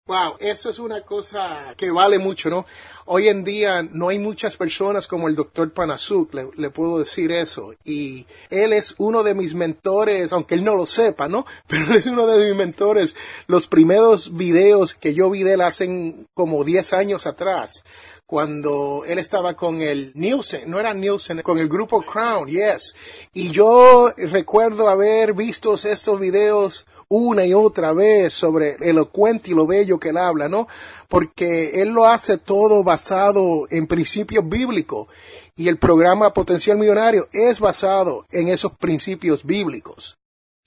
Wow, 0.08 0.36
eso 0.38 0.70
es 0.70 0.78
una 0.78 1.02
cosa 1.02 1.74
que 1.76 1.90
vale 1.90 2.18
mucho, 2.18 2.48
¿no? 2.48 2.64
Hoy 3.04 3.28
en 3.28 3.44
día 3.44 3.82
no 3.82 4.08
hay 4.08 4.18
muchas 4.18 4.56
personas 4.56 5.06
como 5.06 5.28
el 5.28 5.36
doctor 5.36 5.70
Panasuk, 5.70 6.32
le, 6.56 6.70
puedo 6.70 6.98
decir 6.98 7.30
eso. 7.30 7.74
Y 7.84 8.26
él 8.48 8.72
es 8.72 8.94
uno 8.96 9.22
de 9.22 9.34
mis 9.34 9.54
mentores, 9.54 10.32
aunque 10.32 10.54
él 10.54 10.64
no 10.64 10.76
lo 10.76 10.86
sepa, 10.86 11.28
¿no? 11.28 11.44
Pero 11.66 11.84
él 11.84 11.96
es 11.96 12.06
uno 12.06 12.26
de 12.26 12.46
mis 12.46 12.56
mentores. 12.56 13.14
Los 13.48 13.66
primeros 13.66 14.34
videos 14.34 14.94
que 14.94 15.12
yo 15.12 15.28
vi 15.28 15.42
de 15.42 15.52
él 15.52 15.60
hace 15.60 16.26
como 16.32 16.64
10 16.64 16.94
años 16.94 17.26
atrás, 17.26 17.84
cuando 18.24 19.04
él 19.06 19.18
estaba 19.18 19.56
con 19.56 19.82
el 19.82 20.12
Nielsen, 20.14 20.70
no 20.70 20.80
era 20.80 20.94
Nielsen, 20.94 21.42
con 21.42 21.58
el 21.58 21.68
grupo 21.68 22.00
Crown, 22.00 22.48
yes. 22.48 22.94
Y 23.34 23.50
yo 23.50 24.10
recuerdo 24.16 24.88
haber 24.88 25.34
visto 25.34 25.74
estos 25.74 26.18
videos 26.18 26.86
una 27.08 27.46
y 27.46 27.54
otra 27.54 27.92
vez 27.92 28.34
sobre 28.34 28.76
elocuente 28.80 29.50
y 29.50 29.54
lo 29.54 29.66
bello 29.66 29.98
que 29.98 30.10
él 30.10 30.18
habla, 30.18 30.48
¿no? 30.48 30.68
Porque 31.08 31.80
él 31.82 31.88
lo 31.88 32.06
hace 32.06 32.36
todo 32.36 32.84
basado 32.84 33.66
en 33.70 33.86
principios 33.86 34.46
bíblicos 34.46 35.08
y 35.56 35.68
el 35.68 35.78
programa 35.78 36.34
Potencial 36.34 36.76
Millonario 36.76 37.28
es 37.32 37.60
basado 37.60 38.26
en 38.30 38.48
esos 38.48 38.72
principios 38.72 39.44
bíblicos. 39.44 40.17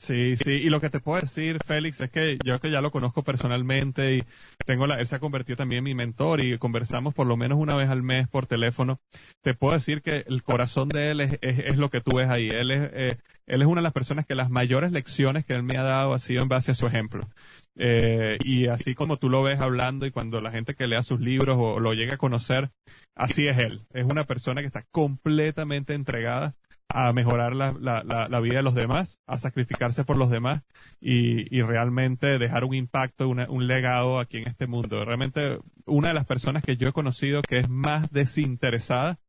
Sí, 0.01 0.35
sí, 0.35 0.53
y 0.53 0.71
lo 0.71 0.81
que 0.81 0.89
te 0.89 0.99
puedo 0.99 1.21
decir, 1.21 1.59
Félix, 1.63 2.01
es 2.01 2.09
que 2.09 2.39
yo 2.43 2.59
que 2.59 2.71
ya 2.71 2.81
lo 2.81 2.89
conozco 2.89 3.23
personalmente 3.23 4.15
y 4.15 4.23
tengo 4.65 4.87
la, 4.87 4.99
él 4.99 5.05
se 5.05 5.17
ha 5.17 5.19
convertido 5.19 5.57
también 5.57 5.77
en 5.77 5.83
mi 5.83 5.93
mentor 5.93 6.43
y 6.43 6.57
conversamos 6.57 7.13
por 7.13 7.27
lo 7.27 7.37
menos 7.37 7.59
una 7.59 7.75
vez 7.75 7.87
al 7.87 8.01
mes 8.01 8.27
por 8.27 8.47
teléfono. 8.47 8.99
Te 9.43 9.53
puedo 9.53 9.75
decir 9.75 10.01
que 10.01 10.25
el 10.27 10.41
corazón 10.41 10.89
de 10.89 11.11
él 11.11 11.21
es, 11.21 11.37
es, 11.41 11.59
es 11.59 11.77
lo 11.77 11.91
que 11.91 12.01
tú 12.01 12.15
ves 12.15 12.29
ahí. 12.29 12.49
Él 12.49 12.71
es, 12.71 12.89
eh, 12.93 13.17
él 13.45 13.61
es 13.61 13.67
una 13.67 13.81
de 13.81 13.83
las 13.83 13.93
personas 13.93 14.25
que 14.25 14.33
las 14.33 14.49
mayores 14.49 14.91
lecciones 14.91 15.45
que 15.45 15.53
él 15.53 15.61
me 15.61 15.77
ha 15.77 15.83
dado 15.83 16.15
ha 16.15 16.19
sido 16.19 16.41
en 16.41 16.49
base 16.49 16.71
a 16.71 16.75
su 16.75 16.87
ejemplo. 16.87 17.29
Eh, 17.75 18.39
y 18.43 18.67
así 18.67 18.95
como 18.95 19.17
tú 19.17 19.29
lo 19.29 19.43
ves 19.43 19.59
hablando 19.59 20.07
y 20.07 20.11
cuando 20.11 20.41
la 20.41 20.49
gente 20.49 20.73
que 20.73 20.87
lea 20.87 21.03
sus 21.03 21.19
libros 21.19 21.57
o 21.59 21.79
lo 21.79 21.93
llega 21.93 22.15
a 22.15 22.17
conocer, 22.17 22.71
así 23.13 23.47
es 23.47 23.59
él. 23.59 23.85
Es 23.93 24.05
una 24.05 24.23
persona 24.23 24.61
que 24.61 24.67
está 24.67 24.83
completamente 24.89 25.93
entregada 25.93 26.55
a 26.93 27.11
mejorar 27.13 27.55
la, 27.55 27.73
la, 27.79 28.03
la, 28.03 28.39
vida 28.39 28.57
de 28.57 28.63
los 28.63 28.75
demás, 28.75 29.19
a 29.27 29.37
sacrificarse 29.37 30.03
por 30.03 30.17
los 30.17 30.29
demás 30.29 30.61
y, 30.99 31.55
y 31.55 31.61
realmente 31.61 32.37
dejar 32.37 32.63
un 32.63 32.73
impacto, 32.73 33.27
una, 33.27 33.49
un 33.49 33.67
legado 33.67 34.19
aquí 34.19 34.37
en 34.37 34.47
este 34.47 34.67
mundo. 34.67 35.03
Realmente 35.03 35.59
una 35.85 36.09
de 36.09 36.13
las 36.13 36.25
personas 36.25 36.63
que 36.63 36.77
yo 36.77 36.89
he 36.89 36.93
conocido 36.93 37.41
que 37.41 37.57
es 37.57 37.69
más 37.69 38.11
desinteresada 38.11 39.19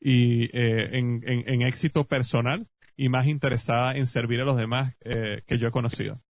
y 0.00 0.44
eh, 0.56 0.98
en, 0.98 1.22
en, 1.26 1.44
en, 1.46 1.62
éxito 1.62 2.04
personal 2.04 2.66
y 2.96 3.08
más 3.08 3.26
interesada 3.26 3.92
en 3.92 4.06
servir 4.06 4.40
a 4.40 4.44
los 4.44 4.56
demás 4.56 4.94
eh, 5.00 5.42
que 5.46 5.58
yo 5.58 5.68
he 5.68 5.70
conocido. 5.70 6.22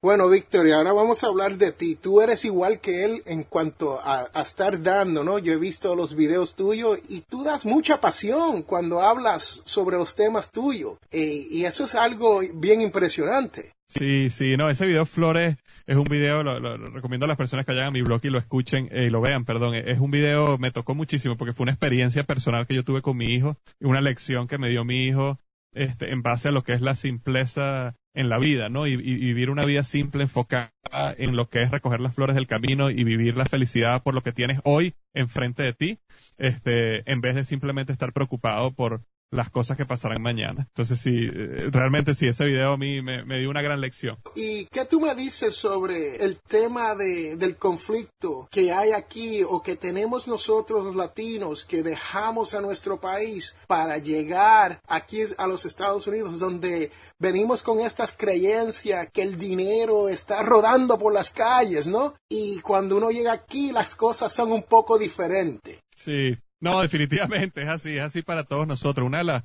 Bueno, 0.00 0.28
Víctor, 0.28 0.68
y 0.68 0.70
ahora 0.70 0.92
vamos 0.92 1.24
a 1.24 1.26
hablar 1.26 1.58
de 1.58 1.72
ti. 1.72 1.96
Tú 1.96 2.20
eres 2.20 2.44
igual 2.44 2.80
que 2.80 3.04
él 3.04 3.22
en 3.26 3.42
cuanto 3.42 3.98
a, 4.00 4.28
estar 4.40 4.80
dando, 4.80 5.24
¿no? 5.24 5.40
Yo 5.40 5.52
he 5.52 5.58
visto 5.58 5.96
los 5.96 6.14
videos 6.14 6.54
tuyos 6.54 7.00
y 7.08 7.22
tú 7.22 7.42
das 7.42 7.66
mucha 7.66 8.00
pasión 8.00 8.62
cuando 8.62 9.00
hablas 9.00 9.60
sobre 9.64 9.96
los 9.96 10.14
temas 10.14 10.52
tuyos. 10.52 10.98
Eh, 11.10 11.48
y 11.50 11.64
eso 11.64 11.86
es 11.86 11.96
algo 11.96 12.42
bien 12.54 12.80
impresionante. 12.80 13.72
Sí, 13.88 14.30
sí, 14.30 14.56
no, 14.56 14.70
ese 14.70 14.86
video 14.86 15.04
Flores 15.04 15.56
es 15.86 15.96
un 15.96 16.04
video, 16.04 16.44
lo, 16.44 16.76
recomiendo 16.76 17.24
a 17.24 17.28
las 17.28 17.36
personas 17.36 17.66
que 17.66 17.72
vayan 17.72 17.88
a 17.88 17.90
mi 17.90 18.02
blog 18.02 18.20
y 18.22 18.30
lo 18.30 18.38
escuchen 18.38 18.88
eh, 18.92 19.06
y 19.06 19.10
lo 19.10 19.20
vean, 19.20 19.44
perdón. 19.44 19.74
Es 19.74 19.98
un 19.98 20.12
video, 20.12 20.58
me 20.58 20.70
tocó 20.70 20.94
muchísimo 20.94 21.36
porque 21.36 21.54
fue 21.54 21.64
una 21.64 21.72
experiencia 21.72 22.22
personal 22.22 22.68
que 22.68 22.74
yo 22.74 22.84
tuve 22.84 23.02
con 23.02 23.16
mi 23.16 23.34
hijo, 23.34 23.56
una 23.80 24.00
lección 24.00 24.46
que 24.46 24.58
me 24.58 24.68
dio 24.68 24.84
mi 24.84 25.06
hijo 25.06 25.40
este, 25.72 26.12
en 26.12 26.22
base 26.22 26.48
a 26.48 26.52
lo 26.52 26.62
que 26.62 26.74
es 26.74 26.80
la 26.80 26.94
simpleza 26.94 27.96
en 28.18 28.28
la 28.28 28.38
vida, 28.38 28.68
¿no? 28.68 28.88
Y, 28.88 28.96
vivir 28.96 29.48
una 29.48 29.64
vida 29.64 29.84
simple, 29.84 30.24
enfocada 30.24 30.72
en 31.18 31.36
lo 31.36 31.48
que 31.48 31.62
es 31.62 31.70
recoger 31.70 32.00
las 32.00 32.16
flores 32.16 32.34
del 32.34 32.48
camino 32.48 32.90
y 32.90 33.04
vivir 33.04 33.36
la 33.36 33.44
felicidad 33.44 34.02
por 34.02 34.12
lo 34.12 34.22
que 34.22 34.32
tienes 34.32 34.60
hoy 34.64 34.94
enfrente 35.14 35.62
de 35.62 35.72
ti, 35.72 35.98
este, 36.36 37.08
en 37.10 37.20
vez 37.20 37.36
de 37.36 37.44
simplemente 37.44 37.92
estar 37.92 38.12
preocupado 38.12 38.72
por 38.72 39.02
las 39.30 39.50
cosas 39.50 39.76
que 39.76 39.86
pasarán 39.86 40.22
mañana. 40.22 40.66
Entonces 40.68 41.00
sí, 41.00 41.14
eh, 41.14 41.68
realmente 41.70 42.14
sí, 42.14 42.26
ese 42.26 42.44
video 42.44 42.72
a 42.72 42.76
mí 42.76 43.02
me, 43.02 43.24
me, 43.24 43.38
dio 43.38 43.50
una 43.50 43.62
gran 43.62 43.80
lección. 43.80 44.18
¿Y 44.34 44.66
qué 44.66 44.84
tú 44.84 45.00
me 45.00 45.14
dices 45.14 45.54
sobre 45.54 46.24
el 46.24 46.38
tema 46.38 46.94
de, 46.94 47.36
del 47.36 47.56
conflicto 47.56 48.48
que 48.50 48.72
hay 48.72 48.92
aquí 48.92 49.42
o 49.42 49.62
que 49.62 49.76
tenemos 49.76 50.28
nosotros 50.28 50.84
los 50.84 50.96
latinos 50.96 51.64
que 51.64 51.82
dejamos 51.82 52.54
a 52.54 52.60
nuestro 52.60 53.00
país 53.00 53.56
para 53.66 53.98
llegar 53.98 54.80
aquí 54.88 55.20
a 55.36 55.46
los 55.46 55.66
Estados 55.66 56.06
Unidos 56.06 56.38
donde 56.38 56.90
venimos 57.18 57.62
con 57.62 57.80
estas 57.80 58.12
creencias 58.12 59.08
que 59.12 59.22
el 59.22 59.38
dinero 59.38 60.08
está 60.08 60.42
rodando 60.42 60.98
por 60.98 61.12
las 61.12 61.30
calles, 61.30 61.86
¿no? 61.86 62.14
Y 62.28 62.60
cuando 62.60 62.96
uno 62.96 63.10
llega 63.10 63.32
aquí 63.32 63.72
las 63.72 63.96
cosas 63.96 64.32
son 64.32 64.52
un 64.52 64.62
poco 64.62 64.98
diferentes. 64.98 65.80
Sí, 65.94 66.38
no, 66.60 66.80
definitivamente 66.80 67.62
es 67.62 67.68
así, 67.68 67.96
es 67.96 68.02
así 68.02 68.22
para 68.22 68.44
todos 68.44 68.66
nosotros. 68.66 69.06
Una 69.06 69.18
de 69.18 69.24
las 69.24 69.44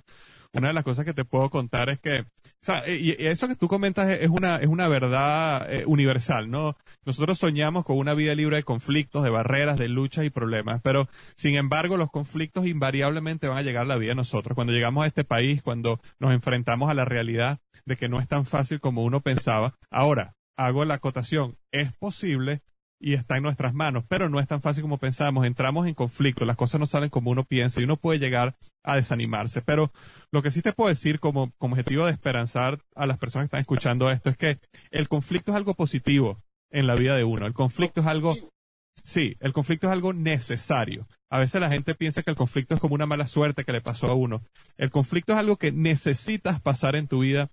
una 0.53 0.67
de 0.67 0.73
las 0.73 0.83
cosas 0.83 1.03
que 1.03 1.13
te 1.13 1.25
puedo 1.25 1.49
contar 1.49 1.89
es 1.89 1.99
que, 1.99 2.19
o 2.19 2.25
sea, 2.61 2.87
y, 2.87 3.15
eso 3.17 3.47
que 3.47 3.55
tú 3.55 3.67
comentas 3.67 4.07
es 4.09 4.29
una, 4.29 4.57
es 4.57 4.67
una 4.67 4.87
verdad 4.87 5.67
eh, 5.73 5.83
universal, 5.87 6.49
¿no? 6.51 6.77
Nosotros 7.05 7.39
soñamos 7.39 7.83
con 7.83 7.97
una 7.97 8.13
vida 8.13 8.35
libre 8.35 8.57
de 8.57 8.63
conflictos, 8.63 9.23
de 9.23 9.31
barreras, 9.31 9.79
de 9.79 9.89
luchas 9.89 10.25
y 10.25 10.29
problemas, 10.29 10.79
pero 10.83 11.09
sin 11.35 11.55
embargo 11.55 11.97
los 11.97 12.11
conflictos 12.11 12.67
invariablemente 12.67 13.47
van 13.47 13.57
a 13.57 13.63
llegar 13.63 13.83
a 13.83 13.87
la 13.87 13.97
vida 13.97 14.09
de 14.09 14.15
nosotros. 14.15 14.53
Cuando 14.53 14.73
llegamos 14.73 15.03
a 15.03 15.07
este 15.07 15.23
país, 15.23 15.63
cuando 15.63 15.99
nos 16.19 16.31
enfrentamos 16.31 16.89
a 16.89 16.93
la 16.93 17.05
realidad 17.05 17.59
de 17.85 17.97
que 17.97 18.07
no 18.07 18.19
es 18.19 18.27
tan 18.27 18.45
fácil 18.45 18.79
como 18.79 19.03
uno 19.03 19.21
pensaba. 19.21 19.73
Ahora, 19.89 20.35
hago 20.55 20.85
la 20.85 20.95
acotación, 20.95 21.57
es 21.71 21.91
posible 21.93 22.61
y 23.03 23.15
está 23.15 23.35
en 23.35 23.43
nuestras 23.43 23.73
manos, 23.73 24.05
pero 24.07 24.29
no 24.29 24.39
es 24.39 24.47
tan 24.47 24.61
fácil 24.61 24.81
como 24.81 24.97
pensamos. 24.97 25.45
Entramos 25.45 25.87
en 25.87 25.93
conflicto, 25.93 26.45
las 26.45 26.55
cosas 26.55 26.79
no 26.79 26.85
salen 26.85 27.09
como 27.09 27.31
uno 27.31 27.43
piensa 27.43 27.81
y 27.81 27.83
uno 27.83 27.97
puede 27.97 28.17
llegar 28.17 28.55
a 28.81 28.95
desanimarse. 28.95 29.61
Pero 29.61 29.91
lo 30.31 30.41
que 30.41 30.51
sí 30.51 30.61
te 30.61 30.71
puedo 30.71 30.87
decir 30.87 31.19
como, 31.19 31.51
como 31.57 31.73
objetivo 31.73 32.05
de 32.05 32.13
esperanzar 32.13 32.79
a 32.95 33.05
las 33.05 33.17
personas 33.17 33.43
que 33.43 33.47
están 33.47 33.59
escuchando 33.59 34.09
esto 34.09 34.29
es 34.29 34.37
que 34.37 34.57
el 34.89 35.09
conflicto 35.09 35.51
es 35.51 35.57
algo 35.57 35.73
positivo 35.73 36.41
en 36.71 36.87
la 36.87 36.95
vida 36.95 37.17
de 37.17 37.25
uno. 37.25 37.45
El 37.45 37.53
conflicto 37.53 37.99
es 37.99 38.07
algo, 38.07 38.37
sí, 39.03 39.35
el 39.41 39.51
conflicto 39.51 39.87
es 39.87 39.93
algo 39.93 40.13
necesario. 40.13 41.05
A 41.29 41.39
veces 41.39 41.59
la 41.59 41.69
gente 41.69 41.95
piensa 41.95 42.23
que 42.23 42.31
el 42.31 42.37
conflicto 42.37 42.73
es 42.73 42.79
como 42.79 42.95
una 42.95 43.05
mala 43.05 43.27
suerte 43.27 43.65
que 43.65 43.73
le 43.73 43.81
pasó 43.81 44.07
a 44.07 44.13
uno. 44.13 44.43
El 44.77 44.91
conflicto 44.91 45.33
es 45.33 45.39
algo 45.39 45.57
que 45.57 45.73
necesitas 45.73 46.61
pasar 46.61 46.95
en 46.95 47.09
tu 47.09 47.19
vida 47.19 47.49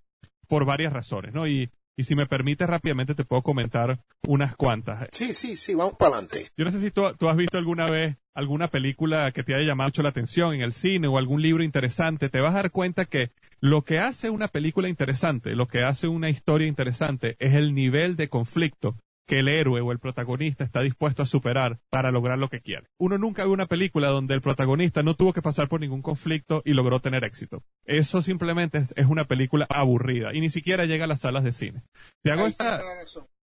por 0.47 0.65
varias 0.65 0.93
razones, 0.93 1.35
¿no? 1.35 1.49
Y 1.49 1.71
y 2.01 2.03
si 2.03 2.15
me 2.15 2.25
permite 2.25 2.67
rápidamente 2.67 3.15
te 3.15 3.27
puedo 3.27 3.43
comentar 3.43 4.01
unas 4.27 4.57
cuantas. 4.57 5.09
Sí, 5.13 5.35
sí, 5.35 5.55
sí, 5.55 5.75
vamos 5.75 5.97
para 5.99 6.15
adelante. 6.15 6.51
Yo 6.57 6.65
no 6.65 6.71
sé 6.71 6.81
si 6.81 6.91
tú, 6.91 7.05
has 7.05 7.37
visto 7.37 7.59
alguna 7.59 7.91
vez 7.91 8.17
alguna 8.33 8.69
película 8.69 9.31
que 9.33 9.43
te 9.43 9.55
haya 9.55 9.67
llamado 9.67 9.89
mucho 9.89 10.03
la 10.03 10.09
atención 10.09 10.55
en 10.55 10.63
el 10.63 10.73
cine 10.73 11.09
o 11.09 11.19
algún 11.19 11.43
libro 11.43 11.63
interesante, 11.63 12.31
te 12.31 12.41
vas 12.41 12.53
a 12.53 12.63
dar 12.63 12.71
cuenta 12.71 13.05
que 13.05 13.33
lo 13.61 13.83
que 13.83 13.99
hace 13.99 14.31
una 14.31 14.49
película 14.49 14.89
interesante, 14.89 15.55
lo 15.55 15.67
que 15.67 15.83
hace 15.83 16.09
una 16.09 16.31
historia 16.31 16.67
interesante 16.67 17.37
es 17.39 17.55
el 17.55 17.75
nivel 17.75 18.17
de 18.17 18.29
conflicto 18.29 18.97
que 19.31 19.39
el 19.39 19.47
héroe 19.47 19.81
o 19.81 19.93
el 19.93 20.01
protagonista 20.01 20.65
está 20.65 20.81
dispuesto 20.81 21.23
a 21.23 21.27
superar 21.27 21.79
para 21.89 22.11
lograr 22.11 22.37
lo 22.37 22.49
que 22.49 22.61
quiere. 22.61 22.89
Uno 22.99 23.17
nunca 23.17 23.45
ve 23.45 23.51
una 23.51 23.67
película 23.67 24.09
donde 24.09 24.35
el 24.35 24.41
protagonista 24.41 25.05
no 25.05 25.15
tuvo 25.15 25.33
que 25.33 25.41
pasar 25.41 25.69
por 25.69 25.81
ningún 25.81 26.03
conflicto 26.03 26.63
y 26.65 26.73
logró 26.73 26.99
tener 26.99 27.23
éxito. 27.23 27.63
Eso 27.85 28.23
simplemente 28.23 28.79
es, 28.79 29.07
una 29.07 29.27
película 29.27 29.69
aburrida 29.71 30.35
y 30.35 30.41
ni 30.41 30.51
siquiera 30.51 30.85
llega 30.85 31.05
a 31.05 31.07
las 31.07 31.21
salas 31.21 31.45
de 31.45 31.53
cine. 31.53 31.85
Te 32.25 32.33
hago 32.33 32.49
esa... 32.49 32.83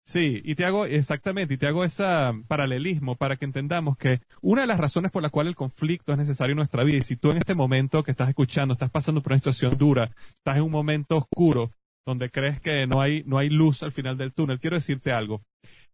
Sí, 0.04 0.42
y 0.44 0.56
te 0.56 0.66
hago 0.66 0.86
exactamente, 0.86 1.54
y 1.54 1.58
te 1.58 1.68
hago 1.68 1.86
ese 1.86 2.04
paralelismo 2.50 3.16
para 3.16 3.38
que 3.38 3.46
entendamos 3.46 3.96
que 3.98 4.20
una 4.42 4.62
de 4.62 4.68
las 4.68 4.80
razones 4.80 5.10
por 5.10 5.24
la 5.24 5.30
cual 5.30 5.48
el 5.48 5.56
conflicto 5.56 6.12
es 6.12 6.18
necesario 6.18 6.52
en 6.52 6.58
nuestra 6.58 6.84
vida, 6.84 6.98
y 6.98 7.04
si 7.04 7.16
tú 7.16 7.32
en 7.32 7.38
este 7.38 7.56
momento 7.56 8.04
que 8.04 8.12
estás 8.12 8.28
escuchando 8.28 8.74
estás 8.74 8.90
pasando 8.90 9.22
por 9.22 9.32
una 9.32 9.40
situación 9.40 9.78
dura, 9.78 10.12
estás 10.38 10.58
en 10.58 10.64
un 10.64 10.72
momento 10.72 11.16
oscuro, 11.16 11.72
donde 12.06 12.30
crees 12.30 12.60
que 12.60 12.88
no 12.88 13.02
hay, 13.02 13.24
no 13.26 13.38
hay 13.38 13.50
luz 13.50 13.84
al 13.84 13.92
final 13.92 14.18
del 14.18 14.34
túnel, 14.34 14.60
quiero 14.60 14.76
decirte 14.76 15.12
algo. 15.12 15.44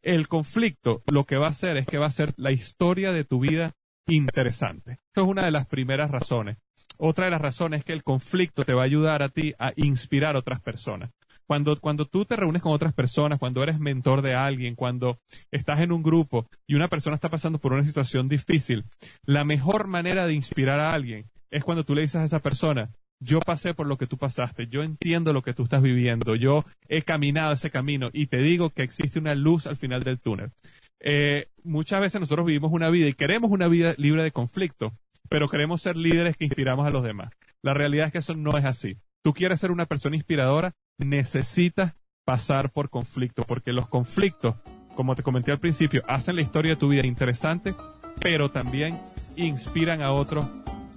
El 0.02 0.28
conflicto 0.28 1.04
lo 1.12 1.26
que 1.26 1.38
va 1.38 1.48
a 1.48 1.52
hacer 1.52 1.78
es 1.78 1.86
que 1.86 1.98
va 1.98 2.06
a 2.06 2.12
ser 2.12 2.34
la 2.38 2.52
historia 2.52 3.12
de 3.12 3.24
tu 3.24 3.40
vida 3.40 3.74
interesante. 4.08 5.00
Esto 5.08 5.24
es 5.24 5.28
una 5.28 5.46
de 5.46 5.52
las 5.52 5.66
primeras 5.66 6.10
razones. 6.12 6.58
Otra 6.98 7.26
de 7.26 7.32
las 7.32 7.42
razones 7.42 7.80
es 7.80 7.86
que 7.86 7.94
el 7.94 8.04
conflicto 8.04 8.64
te 8.64 8.74
va 8.74 8.84
a 8.84 8.86
ayudar 8.86 9.22
a 9.22 9.30
ti 9.30 9.54
a 9.60 9.74
inspirar 9.76 10.36
a 10.36 10.40
otras 10.40 10.62
personas. 10.62 11.12
Cuando, 11.46 11.80
cuando 11.80 12.06
tú 12.06 12.26
te 12.26 12.36
reúnes 12.36 12.62
con 12.62 12.74
otras 12.74 12.94
personas, 12.94 13.40
cuando 13.40 13.64
eres 13.64 13.80
mentor 13.80 14.22
de 14.22 14.36
alguien, 14.36 14.76
cuando 14.76 15.20
estás 15.52 15.80
en 15.80 15.92
un 15.92 16.04
grupo 16.04 16.48
y 16.66 16.76
una 16.76 16.90
persona 16.90 17.16
está 17.16 17.30
pasando 17.30 17.60
por 17.60 17.72
una 17.72 17.86
situación 17.86 18.28
difícil, 18.28 18.86
la 19.24 19.46
mejor 19.46 19.88
manera 19.88 20.26
de 20.26 20.34
inspirar 20.34 20.80
a 20.80 20.94
alguien 20.94 21.30
es 21.50 21.64
cuando 21.64 21.86
tú 21.86 21.96
le 21.96 22.02
dices 22.02 22.18
a 22.18 22.26
esa 22.26 22.40
persona, 22.40 22.90
yo 23.20 23.40
pasé 23.40 23.74
por 23.74 23.88
lo 23.88 23.98
que 23.98 24.08
tú 24.08 24.18
pasaste, 24.18 24.68
yo 24.68 24.84
entiendo 24.84 25.34
lo 25.34 25.42
que 25.42 25.54
tú 25.54 25.64
estás 25.64 25.82
viviendo, 25.82 26.36
yo 26.36 26.66
he 26.88 27.02
caminado 27.02 27.54
ese 27.54 27.72
camino 27.72 28.10
y 28.14 28.28
te 28.28 28.38
digo 28.38 28.70
que 28.70 28.84
existe 28.84 29.20
una 29.20 29.36
luz 29.36 29.68
al 29.68 29.76
final 29.76 30.04
del 30.04 30.20
túnel. 30.20 30.52
Eh, 31.00 31.48
muchas 31.64 32.02
veces 32.02 32.20
nosotros 32.22 32.46
vivimos 32.46 32.72
una 32.72 32.90
vida 32.90 33.08
y 33.08 33.14
queremos 33.14 33.52
una 33.52 33.68
vida 33.68 33.94
libre 33.98 34.24
de 34.24 34.32
conflicto, 34.32 34.94
pero 35.30 35.50
queremos 35.50 35.82
ser 35.82 35.96
líderes 35.96 36.38
que 36.38 36.46
inspiramos 36.46 36.88
a 36.88 36.92
los 36.92 37.04
demás. 37.04 37.32
La 37.62 37.74
realidad 37.74 38.08
es 38.08 38.12
que 38.12 38.20
eso 38.20 38.36
no 38.36 38.58
es 38.58 38.66
así. 38.66 38.98
Tú 39.24 39.34
quieres 39.34 39.60
ser 39.60 39.72
una 39.72 39.86
persona 39.86 40.16
inspiradora, 40.16 40.74
necesitas 40.98 41.96
pasar 42.24 42.72
por 42.72 42.90
conflicto, 42.90 43.44
porque 43.44 43.74
los 43.74 43.88
conflictos, 43.88 44.56
como 44.96 45.16
te 45.16 45.24
comenté 45.24 45.52
al 45.52 45.60
principio, 45.60 46.04
hacen 46.08 46.36
la 46.36 46.42
historia 46.42 46.72
de 46.72 46.78
tu 46.78 46.90
vida 46.90 47.06
interesante, 47.06 47.74
pero 48.20 48.50
también 48.52 49.00
inspiran 49.36 50.02
a 50.02 50.12
otros 50.12 50.46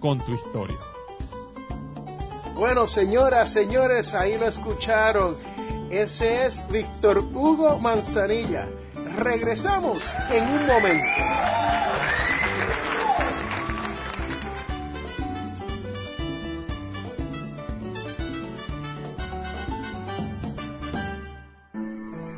con 0.00 0.18
tu 0.18 0.34
historia. 0.34 0.76
Bueno, 2.60 2.86
señoras, 2.86 3.50
señores, 3.50 4.12
ahí 4.12 4.36
lo 4.36 4.46
escucharon. 4.46 5.34
Ese 5.88 6.44
es 6.44 6.62
Víctor 6.68 7.20
Hugo 7.32 7.78
Manzanilla. 7.78 8.68
Regresamos 9.16 10.14
en 10.30 10.44
un 10.44 10.66
momento. 10.66 11.08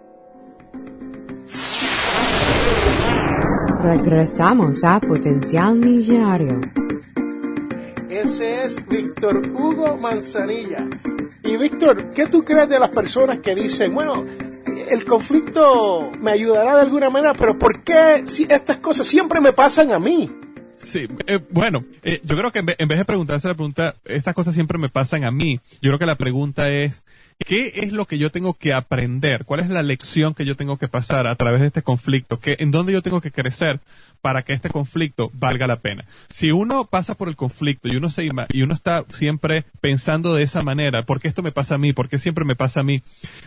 Regresamos 3.83 4.83
a 4.83 4.99
Potencial 4.99 5.75
Millonario. 5.75 6.61
Ese 8.23 8.65
es 8.65 8.87
Víctor 8.87 9.47
Hugo 9.47 9.97
Manzanilla. 9.97 10.87
Y 11.43 11.57
Víctor, 11.57 12.11
¿qué 12.13 12.27
tú 12.27 12.43
crees 12.43 12.69
de 12.69 12.79
las 12.79 12.89
personas 12.89 13.39
que 13.39 13.55
dicen, 13.55 13.95
bueno, 13.95 14.23
el 14.89 15.05
conflicto 15.05 16.11
me 16.19 16.31
ayudará 16.31 16.75
de 16.75 16.81
alguna 16.81 17.09
manera, 17.09 17.33
pero 17.33 17.57
¿por 17.57 17.83
qué 17.83 18.21
si 18.27 18.43
estas 18.43 18.77
cosas 18.77 19.07
siempre 19.07 19.41
me 19.41 19.53
pasan 19.53 19.91
a 19.91 19.97
mí? 19.97 20.29
Sí, 20.77 21.07
eh, 21.25 21.39
bueno, 21.49 21.83
eh, 22.03 22.21
yo 22.23 22.37
creo 22.37 22.51
que 22.51 22.59
en 22.59 22.65
vez, 22.65 22.77
de 22.77 23.05
preguntarse 23.05 23.47
la 23.47 23.55
pregunta, 23.55 23.95
estas 24.05 24.35
cosas 24.35 24.53
siempre 24.53 24.77
me 24.77 24.89
pasan 24.89 25.23
a 25.23 25.31
mí, 25.31 25.59
yo 25.81 25.89
creo 25.89 25.99
que 25.99 26.05
la 26.05 26.15
pregunta 26.15 26.69
es, 26.69 27.03
¿qué 27.39 27.71
es 27.75 27.91
lo 27.91 28.05
que 28.05 28.19
yo 28.19 28.31
tengo 28.31 28.53
que 28.53 28.73
aprender? 28.73 29.45
¿Cuál 29.45 29.61
es 29.61 29.69
la 29.69 29.81
lección 29.81 30.35
que 30.35 30.45
yo 30.45 30.55
tengo 30.55 30.77
que 30.77 30.87
pasar 30.87 31.25
a 31.25 31.35
través 31.35 31.61
de 31.61 31.67
este 31.67 31.81
conflicto? 31.81 32.39
¿Qué, 32.39 32.57
¿En 32.59 32.69
dónde 32.69 32.93
yo 32.93 33.01
tengo 33.01 33.19
que 33.19 33.31
crecer 33.31 33.79
para 34.21 34.43
que 34.43 34.53
este 34.53 34.69
conflicto 34.69 35.31
valga 35.33 35.67
la 35.67 35.79
pena. 35.79 36.05
Si 36.29 36.51
uno 36.51 36.85
pasa 36.85 37.15
por 37.15 37.27
el 37.27 37.35
conflicto 37.35 37.87
y 37.87 37.95
uno 37.95 38.09
se 38.09 38.29
y 38.53 38.61
uno 38.61 38.73
está 38.73 39.03
siempre 39.09 39.65
pensando 39.81 40.33
de 40.35 40.43
esa 40.43 40.61
manera, 40.61 41.05
¿por 41.05 41.19
qué 41.19 41.27
esto 41.27 41.41
me 41.41 41.51
pasa 41.51 41.75
a 41.75 41.77
mí? 41.77 41.91
¿Por 41.91 42.07
qué 42.07 42.19
siempre 42.19 42.45
me 42.45 42.55
pasa 42.55 42.81
a 42.81 42.83
mí? 42.83 43.01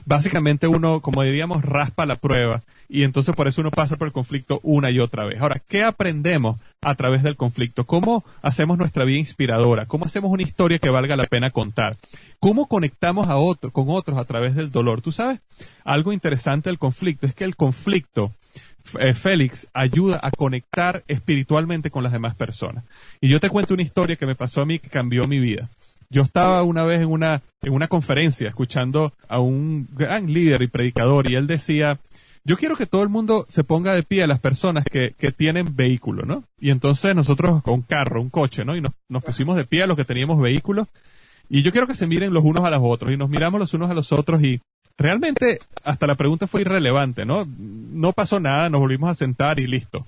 Básicamente 0.05 0.67
uno, 0.67 1.01
como 1.01 1.23
diríamos, 1.23 1.65
raspa 1.65 2.07
la 2.07 2.17
prueba 2.17 2.63
y 2.89 3.05
entonces 3.05 3.35
por 3.35 3.49
eso 3.49 3.61
uno 3.61 3.71
pasa 3.71 3.97
por 3.97 4.07
el 4.07 4.13
conflicto 4.13 4.61
una 4.63 4.91
y 4.91 5.01
otra 5.01 5.25
vez. 5.25 5.41
Ahora, 5.41 5.61
¿qué 5.67 5.85
aprendemos 5.85 6.59
a 6.83 6.95
través 6.95 7.23
del 7.23 7.37
conflicto? 7.37 7.87
¿Cómo 7.87 8.25
hacemos 8.43 8.77
nuestra 8.77 9.05
vida 9.05 9.19
inspiradora? 9.19 9.87
¿Cómo 9.87 10.05
hacemos 10.05 10.31
una 10.31 10.43
historia 10.43 10.79
que 10.79 10.91
valga 10.91 11.17
la 11.17 11.25
pena 11.25 11.51
contar? 11.51 11.97
¿Cómo 12.41 12.67
conectamos 12.67 13.29
a 13.29 13.37
otro, 13.37 13.71
con 13.73 13.87
otros 13.89 14.19
a 14.19 14.25
través 14.25 14.55
del 14.55 14.71
dolor? 14.71 15.01
Tú 15.01 15.13
sabes, 15.13 15.41
algo 15.85 16.13
interesante 16.13 16.69
del 16.69 16.79
conflicto 16.79 17.27
es 17.27 17.35
que 17.35 17.45
el 17.45 17.57
conflicto 17.57 18.31
eh, 18.99 19.15
Félix 19.15 19.67
ayuda 19.73 20.21
a 20.23 20.31
conectar 20.31 21.05
espiritualmente 21.09 21.91
con 21.91 22.03
las 22.03 22.13
demás 22.13 22.35
personas. 22.35 22.85
Y 23.21 23.29
yo 23.29 23.41
te 23.41 23.51
cuento 23.51 23.75
una 23.75 23.83
historia 23.83 24.17
que 24.17 24.27
me 24.27 24.35
pasó 24.35 24.61
a 24.61 24.67
mí 24.67 24.79
que 24.79 24.91
cambió 24.91 25.27
mi 25.27 25.39
vida. 25.39 25.71
Yo 26.11 26.23
estaba 26.23 26.63
una 26.63 26.85
vez 26.85 27.01
en 27.01 27.09
una, 27.09 27.43
en 27.63 27.73
una 27.73 27.89
conferencia 27.89 28.49
escuchando 28.49 29.13
a 29.29 29.41
un 29.41 29.89
gran 29.97 30.33
líder 30.33 30.63
y 30.63 30.69
predicador 30.69 31.29
y 31.29 31.35
él 31.35 31.47
decía, 31.47 31.99
yo 32.45 32.57
quiero 32.57 32.77
que 32.77 32.87
todo 32.87 33.03
el 33.03 33.09
mundo 33.09 33.47
se 33.49 33.65
ponga 33.65 33.95
de 33.95 34.03
pie 34.03 34.23
a 34.23 34.27
las 34.27 34.39
personas 34.39 34.85
que, 34.85 35.15
que 35.19 35.33
tienen 35.33 35.75
vehículo, 35.75 36.25
¿no? 36.27 36.45
Y 36.61 36.71
entonces 36.71 37.17
nosotros 37.17 37.63
con 37.63 37.83
carro, 37.83 38.21
un 38.21 38.29
coche, 38.29 38.65
¿no? 38.65 38.77
Y 38.77 38.83
nos, 38.83 38.93
nos 39.09 39.25
pusimos 39.25 39.57
de 39.57 39.65
pie 39.65 39.83
a 39.83 39.87
los 39.87 39.97
que 39.97 40.05
teníamos 40.05 40.41
vehículos. 40.41 40.87
Y 41.49 41.63
yo 41.63 41.73
quiero 41.73 41.87
que 41.87 41.95
se 41.95 42.07
miren 42.07 42.35
los 42.35 42.45
unos 42.45 42.65
a 42.65 42.71
los 42.71 42.81
otros 42.83 43.13
y 43.13 43.17
nos 43.17 43.31
miramos 43.31 43.59
los 43.59 43.73
unos 43.75 43.91
a 43.91 43.95
los 43.95 44.13
otros 44.13 44.43
y 44.43 44.61
Realmente, 44.97 45.59
hasta 45.83 46.07
la 46.07 46.15
pregunta 46.15 46.47
fue 46.47 46.61
irrelevante, 46.61 47.25
¿no? 47.25 47.47
No 47.59 48.13
pasó 48.13 48.41
nada, 48.41 48.71
nos 48.71 48.81
volvimos 48.81 49.11
a 49.11 49.15
sentar 49.15 49.59
y 49.59 49.67
listo. 49.67 50.07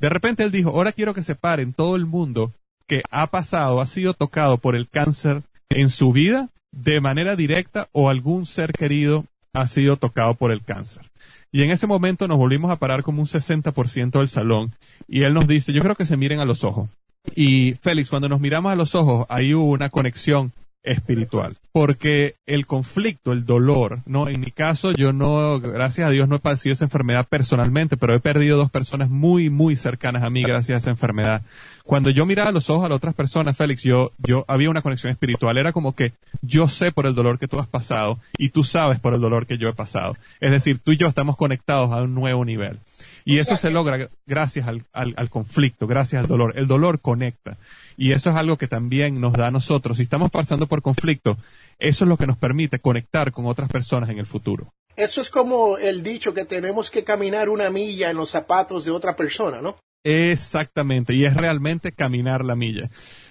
De 0.00 0.08
repente 0.08 0.42
él 0.42 0.50
dijo, 0.50 0.70
ahora 0.70 0.92
quiero 0.92 1.14
que 1.14 1.22
se 1.22 1.34
paren 1.34 1.72
todo 1.74 1.96
el 1.96 2.06
mundo 2.06 2.52
que 2.86 3.02
ha 3.10 3.26
pasado, 3.26 3.80
ha 3.80 3.86
sido 3.86 4.14
tocado 4.14 4.58
por 4.58 4.74
el 4.74 4.88
cáncer 4.88 5.42
en 5.68 5.90
su 5.90 6.12
vida 6.12 6.48
de 6.72 7.00
manera 7.00 7.36
directa 7.36 7.88
o 7.92 8.08
algún 8.08 8.46
ser 8.46 8.72
querido 8.72 9.26
ha 9.52 9.66
sido 9.66 9.98
tocado 9.98 10.34
por 10.34 10.50
el 10.50 10.62
cáncer. 10.62 11.10
Y 11.52 11.62
en 11.62 11.70
ese 11.70 11.86
momento 11.86 12.26
nos 12.26 12.38
volvimos 12.38 12.70
a 12.70 12.76
parar 12.76 13.02
como 13.02 13.20
un 13.20 13.26
60% 13.26 14.12
del 14.12 14.28
salón 14.28 14.74
y 15.06 15.22
él 15.22 15.34
nos 15.34 15.46
dice, 15.46 15.74
yo 15.74 15.82
creo 15.82 15.94
que 15.94 16.06
se 16.06 16.16
miren 16.16 16.40
a 16.40 16.46
los 16.46 16.64
ojos. 16.64 16.88
Y 17.36 17.74
Félix, 17.82 18.08
cuando 18.08 18.28
nos 18.28 18.40
miramos 18.40 18.72
a 18.72 18.76
los 18.76 18.94
ojos, 18.94 19.26
ahí 19.28 19.52
hubo 19.54 19.70
una 19.70 19.90
conexión 19.90 20.52
espiritual. 20.82 21.56
Porque 21.72 22.36
el 22.46 22.66
conflicto, 22.66 23.32
el 23.32 23.46
dolor, 23.46 24.00
no, 24.04 24.28
en 24.28 24.40
mi 24.40 24.50
caso 24.50 24.92
yo 24.92 25.12
no, 25.12 25.58
gracias 25.60 26.08
a 26.08 26.10
Dios 26.10 26.28
no 26.28 26.36
he 26.36 26.40
padecido 26.40 26.74
esa 26.74 26.84
enfermedad 26.84 27.26
personalmente, 27.28 27.96
pero 27.96 28.14
he 28.14 28.20
perdido 28.20 28.56
dos 28.56 28.70
personas 28.70 29.08
muy, 29.08 29.48
muy 29.48 29.76
cercanas 29.76 30.22
a 30.22 30.30
mí 30.30 30.42
gracias 30.42 30.74
a 30.74 30.78
esa 30.78 30.90
enfermedad. 30.90 31.42
Cuando 31.84 32.10
yo 32.10 32.26
miraba 32.26 32.52
los 32.52 32.70
ojos 32.70 32.84
a 32.84 32.88
las 32.88 32.96
otras 32.96 33.14
personas, 33.14 33.56
Félix, 33.56 33.82
yo, 33.82 34.12
yo 34.18 34.44
había 34.48 34.70
una 34.70 34.82
conexión 34.82 35.10
espiritual. 35.10 35.58
Era 35.58 35.72
como 35.72 35.94
que 35.94 36.12
yo 36.40 36.68
sé 36.68 36.92
por 36.92 37.06
el 37.06 37.14
dolor 37.14 37.38
que 37.38 37.48
tú 37.48 37.58
has 37.58 37.66
pasado 37.66 38.18
y 38.38 38.50
tú 38.50 38.62
sabes 38.64 39.00
por 39.00 39.14
el 39.14 39.20
dolor 39.20 39.46
que 39.46 39.58
yo 39.58 39.68
he 39.68 39.72
pasado. 39.72 40.16
Es 40.40 40.50
decir, 40.50 40.78
tú 40.78 40.92
y 40.92 40.96
yo 40.96 41.08
estamos 41.08 41.36
conectados 41.36 41.92
a 41.92 42.02
un 42.02 42.14
nuevo 42.14 42.44
nivel. 42.44 42.78
Y 43.24 43.38
eso 43.38 43.56
se 43.56 43.70
logra 43.70 44.08
gracias 44.26 44.66
al, 44.66 44.84
al, 44.92 45.14
al, 45.16 45.30
conflicto, 45.30 45.86
gracias 45.86 46.22
al 46.22 46.28
dolor. 46.28 46.54
El 46.56 46.66
dolor 46.66 47.00
conecta. 47.00 47.58
Y 47.96 48.12
eso 48.12 48.30
es 48.30 48.36
algo 48.36 48.56
que 48.56 48.68
también 48.68 49.20
nos 49.20 49.32
da 49.32 49.48
a 49.48 49.50
nosotros. 49.50 49.98
Si 49.98 50.04
estamos 50.04 50.30
pasando 50.30 50.66
por 50.66 50.82
conflicto, 50.82 51.36
eso 51.78 52.04
es 52.04 52.08
lo 52.08 52.16
que 52.16 52.26
nos 52.26 52.36
permite 52.36 52.78
conectar 52.78 53.32
con 53.32 53.46
otras 53.46 53.68
personas 53.68 54.10
en 54.10 54.18
el 54.18 54.26
futuro. 54.26 54.72
Eso 54.96 55.20
es 55.20 55.30
como 55.30 55.78
el 55.78 56.02
dicho 56.02 56.34
que 56.34 56.44
tenemos 56.44 56.90
que 56.90 57.04
caminar 57.04 57.48
una 57.48 57.70
milla 57.70 58.10
en 58.10 58.16
los 58.16 58.30
zapatos 58.30 58.84
de 58.84 58.90
otra 58.90 59.16
persona, 59.16 59.62
¿no? 59.62 59.76
Exactamente, 60.04 61.14
y 61.14 61.24
es 61.24 61.34
realmente 61.34 61.92
caminar 61.92 62.44
la 62.44 62.56
milla. 62.56 62.90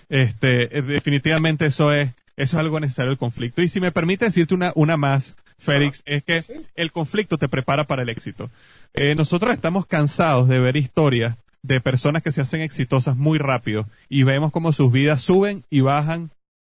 Este, 0.09 0.67
definitivamente 0.67 1.65
eso 1.65 1.93
es, 1.93 2.11
eso 2.37 2.57
es 2.57 2.59
algo 2.59 2.79
necesario 2.79 3.11
el 3.11 3.17
conflicto. 3.17 3.61
Y 3.61 3.67
si 3.67 3.79
me 3.79 3.91
permite 3.91 4.25
decirte 4.25 4.53
una, 4.53 4.71
una 4.75 4.97
más, 4.97 5.35
Félix, 5.61 6.01
es 6.05 6.23
que 6.23 6.43
el 6.75 6.91
conflicto 6.91 7.37
te 7.37 7.47
prepara 7.47 7.85
para 7.85 8.01
el 8.01 8.09
éxito. 8.09 8.49
Eh, 8.93 9.13
nosotros 9.15 9.53
estamos 9.53 9.85
cansados 9.85 10.47
de 10.47 10.59
ver 10.59 10.75
historias 10.75 11.37
de 11.61 11.79
personas 11.79 12.23
que 12.23 12.31
se 12.31 12.41
hacen 12.41 12.61
exitosas 12.61 13.15
muy 13.15 13.37
rápido 13.37 13.87
y 14.09 14.23
vemos 14.23 14.51
como 14.51 14.71
sus 14.71 14.91
vidas 14.91 15.21
suben 15.21 15.63
y 15.69 15.81
bajan 15.81 16.31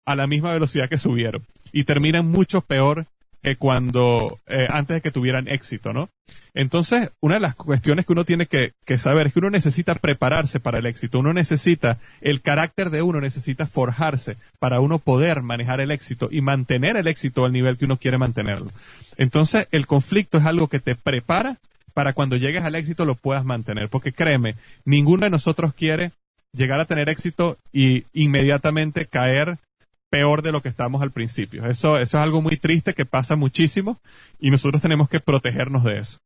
a 0.07 0.15
la 0.15 0.29
misma 0.29 0.53
velocidad 0.53 0.89
que 0.89 0.99
subieron 0.99 1.45
y 1.73 1.83
terminan 1.83 2.31
mucho 2.31 2.61
peor 2.61 3.07
que 3.47 3.55
cuando 3.55 4.41
eh, 4.49 4.67
antes 4.69 4.97
de 4.97 5.01
que 5.01 5.13
tuvieran 5.13 5.47
éxito, 5.47 5.93
¿no? 5.93 6.11
Entonces, 6.53 7.13
una 7.21 7.35
de 7.35 7.41
las 7.41 7.55
cuestiones 7.55 8.05
que 8.05 8.13
uno 8.13 8.25
tiene 8.25 8.47
que, 8.47 8.73
que, 8.85 8.99
saber 8.99 9.29
es 9.29 9.33
que 9.35 9.39
uno 9.39 9.51
necesita 9.51 9.95
prepararse 9.95 10.59
para 10.59 10.81
el 10.81 10.87
éxito, 10.87 11.21
uno 11.21 11.33
necesita, 11.33 12.01
el 12.21 12.43
carácter 12.43 12.91
de 12.91 13.03
uno 13.03 13.21
necesita 13.21 13.69
forjarse 13.69 14.37
para 14.59 14.81
uno 14.81 14.99
poder 14.99 15.43
manejar 15.43 15.81
el 15.81 15.93
éxito 15.93 16.29
y 16.29 16.41
mantener 16.41 16.97
el 16.97 17.07
éxito 17.07 17.45
al 17.45 17.53
nivel 17.53 17.79
que 17.79 17.85
uno 17.85 17.99
quiere 17.99 18.19
mantenerlo. 18.19 18.73
Entonces, 19.17 19.69
el 19.71 19.87
conflicto 19.87 20.39
es 20.39 20.45
algo 20.45 20.67
que 20.67 20.81
te 20.81 20.97
prepara 20.97 21.59
para 21.95 22.15
cuando 22.15 22.35
llegues 22.35 22.65
al 22.65 22.75
éxito 22.75 23.05
lo 23.05 23.15
puedas 23.15 23.45
mantener. 23.45 23.89
Porque 23.89 24.11
créeme, 24.11 24.57
ninguno 24.85 25.23
de 25.23 25.31
nosotros 25.31 25.73
quiere 25.73 26.11
llegar 26.53 26.81
a 26.81 26.87
tener 26.87 27.09
éxito 27.09 27.59
y 27.73 28.07
inmediatamente 28.13 29.07
caer 29.07 29.59
peor 30.17 30.41
de 30.41 30.51
lo 30.51 30.63
que 30.63 30.71
estamos 30.71 31.03
al 31.03 31.11
principio. 31.11 31.67
Eso, 31.67 31.99
eso 31.99 32.17
es 32.17 32.23
algo 32.23 32.41
muy 32.41 32.57
triste 32.57 32.95
que 32.95 33.05
pasa 33.05 33.37
muchísimo 33.37 34.01
y 34.41 34.51
nosotros 34.51 34.81
tenemos 34.81 35.11
que 35.11 35.21
protegernos 35.21 35.85
de 35.85 35.99
eso. 35.99 36.19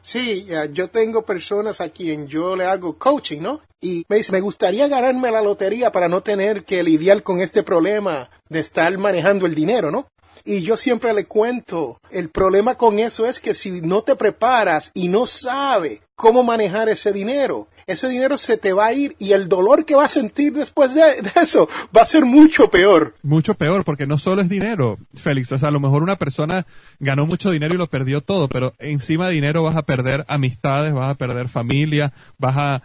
Sí, 0.00 0.46
yo 0.72 0.90
tengo 0.90 1.24
personas 1.24 1.80
a 1.80 1.88
quien 1.88 2.28
yo 2.28 2.54
le 2.54 2.66
hago 2.66 2.96
coaching, 2.98 3.40
¿no? 3.40 3.60
Y 3.80 4.04
me 4.08 4.18
dice, 4.18 4.30
me 4.30 4.40
gustaría 4.40 4.86
ganarme 4.86 5.32
la 5.32 5.42
lotería 5.42 5.90
para 5.90 6.08
no 6.08 6.20
tener 6.20 6.64
que 6.64 6.84
lidiar 6.84 7.24
con 7.24 7.40
este 7.40 7.64
problema 7.64 8.30
de 8.48 8.60
estar 8.60 8.96
manejando 8.96 9.46
el 9.46 9.56
dinero, 9.56 9.90
¿no? 9.90 10.06
Y 10.44 10.62
yo 10.62 10.76
siempre 10.76 11.12
le 11.12 11.24
cuento, 11.26 11.98
el 12.10 12.28
problema 12.30 12.76
con 12.76 13.00
eso 13.00 13.26
es 13.26 13.40
que 13.40 13.54
si 13.54 13.80
no 13.80 14.02
te 14.02 14.14
preparas 14.14 14.92
y 14.94 15.08
no 15.08 15.26
sabes 15.26 16.00
cómo 16.14 16.44
manejar 16.44 16.88
ese 16.88 17.12
dinero, 17.12 17.66
ese 17.86 18.08
dinero 18.08 18.38
se 18.38 18.56
te 18.56 18.72
va 18.72 18.86
a 18.86 18.92
ir 18.92 19.16
y 19.18 19.32
el 19.32 19.48
dolor 19.48 19.84
que 19.84 19.94
vas 19.94 20.16
a 20.16 20.20
sentir 20.20 20.52
después 20.52 20.94
de, 20.94 21.02
eso 21.40 21.68
va 21.96 22.02
a 22.02 22.06
ser 22.06 22.24
mucho 22.24 22.70
peor. 22.70 23.14
Mucho 23.22 23.54
peor, 23.54 23.84
porque 23.84 24.06
no 24.06 24.18
solo 24.18 24.42
es 24.42 24.48
dinero, 24.48 24.98
Félix. 25.14 25.52
O 25.52 25.58
sea, 25.58 25.68
a 25.68 25.72
lo 25.72 25.80
mejor 25.80 26.02
una 26.02 26.16
persona 26.16 26.66
ganó 26.98 27.26
mucho 27.26 27.50
dinero 27.50 27.74
y 27.74 27.78
lo 27.78 27.86
perdió 27.88 28.20
todo, 28.20 28.48
pero 28.48 28.74
encima 28.78 29.28
de 29.28 29.34
dinero 29.34 29.62
vas 29.62 29.76
a 29.76 29.82
perder 29.82 30.24
amistades, 30.28 30.92
vas 30.92 31.10
a 31.10 31.14
perder 31.14 31.48
familia, 31.48 32.12
vas 32.38 32.56
a, 32.56 32.82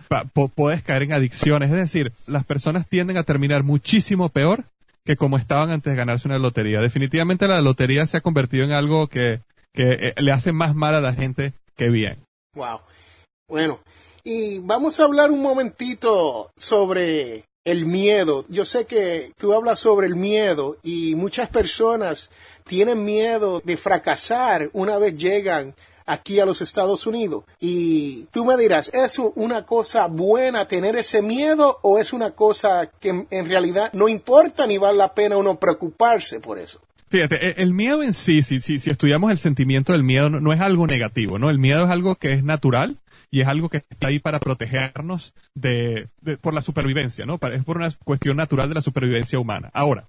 puedes 0.55 0.83
caer 0.83 1.03
en 1.03 1.13
adicciones. 1.13 1.69
Es 1.69 1.77
decir, 1.77 2.11
las 2.25 2.45
personas 2.45 2.87
tienden 2.87 3.17
a 3.17 3.23
terminar 3.23 3.63
muchísimo 3.63 4.29
peor 4.29 4.65
que 5.05 5.15
como 5.15 5.37
estaban 5.37 5.71
antes 5.71 5.91
de 5.91 5.97
ganarse 5.97 6.27
una 6.27 6.37
lotería. 6.37 6.81
Definitivamente 6.81 7.47
la 7.47 7.61
lotería 7.61 8.05
se 8.05 8.17
ha 8.17 8.21
convertido 8.21 8.65
en 8.65 8.73
algo 8.73 9.07
que, 9.07 9.39
que 9.73 9.91
eh, 9.91 10.13
le 10.17 10.33
hace 10.33 10.51
más 10.51 10.75
mal 10.75 10.95
a 10.95 11.01
la 11.01 11.13
gente 11.13 11.53
que 11.77 11.89
bien. 11.89 12.19
Wow. 12.55 12.81
Bueno, 13.47 13.79
y 14.29 14.59
vamos 14.59 14.99
a 14.99 15.05
hablar 15.05 15.31
un 15.31 15.41
momentito 15.41 16.51
sobre 16.57 17.45
el 17.63 17.85
miedo. 17.85 18.43
Yo 18.49 18.65
sé 18.65 18.83
que 18.83 19.31
tú 19.37 19.53
hablas 19.53 19.79
sobre 19.79 20.05
el 20.05 20.17
miedo 20.17 20.75
y 20.83 21.15
muchas 21.15 21.47
personas 21.47 22.29
tienen 22.65 23.05
miedo 23.05 23.61
de 23.63 23.77
fracasar 23.77 24.69
una 24.73 24.97
vez 24.97 25.15
llegan 25.15 25.75
aquí 26.05 26.41
a 26.41 26.45
los 26.45 26.59
Estados 26.59 27.07
Unidos. 27.07 27.45
Y 27.61 28.23
tú 28.31 28.43
me 28.43 28.57
dirás, 28.57 28.91
¿es 28.93 29.17
una 29.17 29.65
cosa 29.65 30.07
buena 30.07 30.67
tener 30.67 30.97
ese 30.97 31.21
miedo 31.21 31.79
o 31.81 31.97
es 31.97 32.11
una 32.11 32.31
cosa 32.31 32.91
que 32.99 33.25
en 33.29 33.45
realidad 33.49 33.93
no 33.93 34.09
importa 34.09 34.67
ni 34.67 34.77
vale 34.77 34.97
la 34.97 35.13
pena 35.13 35.37
uno 35.37 35.57
preocuparse 35.57 36.41
por 36.41 36.59
eso? 36.59 36.81
Fíjate, 37.09 37.47
e, 37.47 37.61
el 37.63 37.73
miedo 37.73 38.03
en 38.03 38.13
sí, 38.13 38.43
si, 38.43 38.59
si, 38.59 38.79
si 38.79 38.89
estudiamos 38.89 39.31
el 39.31 39.37
sentimiento 39.37 39.93
del 39.93 40.03
miedo, 40.03 40.29
no, 40.29 40.51
es 40.51 40.59
algo 40.59 40.85
negativo, 40.85 41.39
¿no? 41.39 41.49
El 41.49 41.59
miedo 41.59 41.85
es 41.85 41.91
algo 41.91 42.15
que 42.15 42.33
es 42.33 42.43
natural 42.43 42.97
y 43.29 43.41
es 43.41 43.47
algo 43.47 43.69
que 43.69 43.83
está 43.89 44.07
ahí 44.07 44.19
para 44.19 44.39
protegernos 44.39 45.33
de, 45.53 46.09
por 46.41 46.53
la 46.53 46.61
supervivencia, 46.61 47.25
¿no? 47.25 47.39
Es 47.51 47.63
por 47.63 47.77
una 47.77 47.91
cuestión 48.03 48.37
natural 48.37 48.69
de 48.69 48.75
la 48.75 48.81
supervivencia 48.81 49.39
humana. 49.39 49.69
Ahora, 49.73 50.07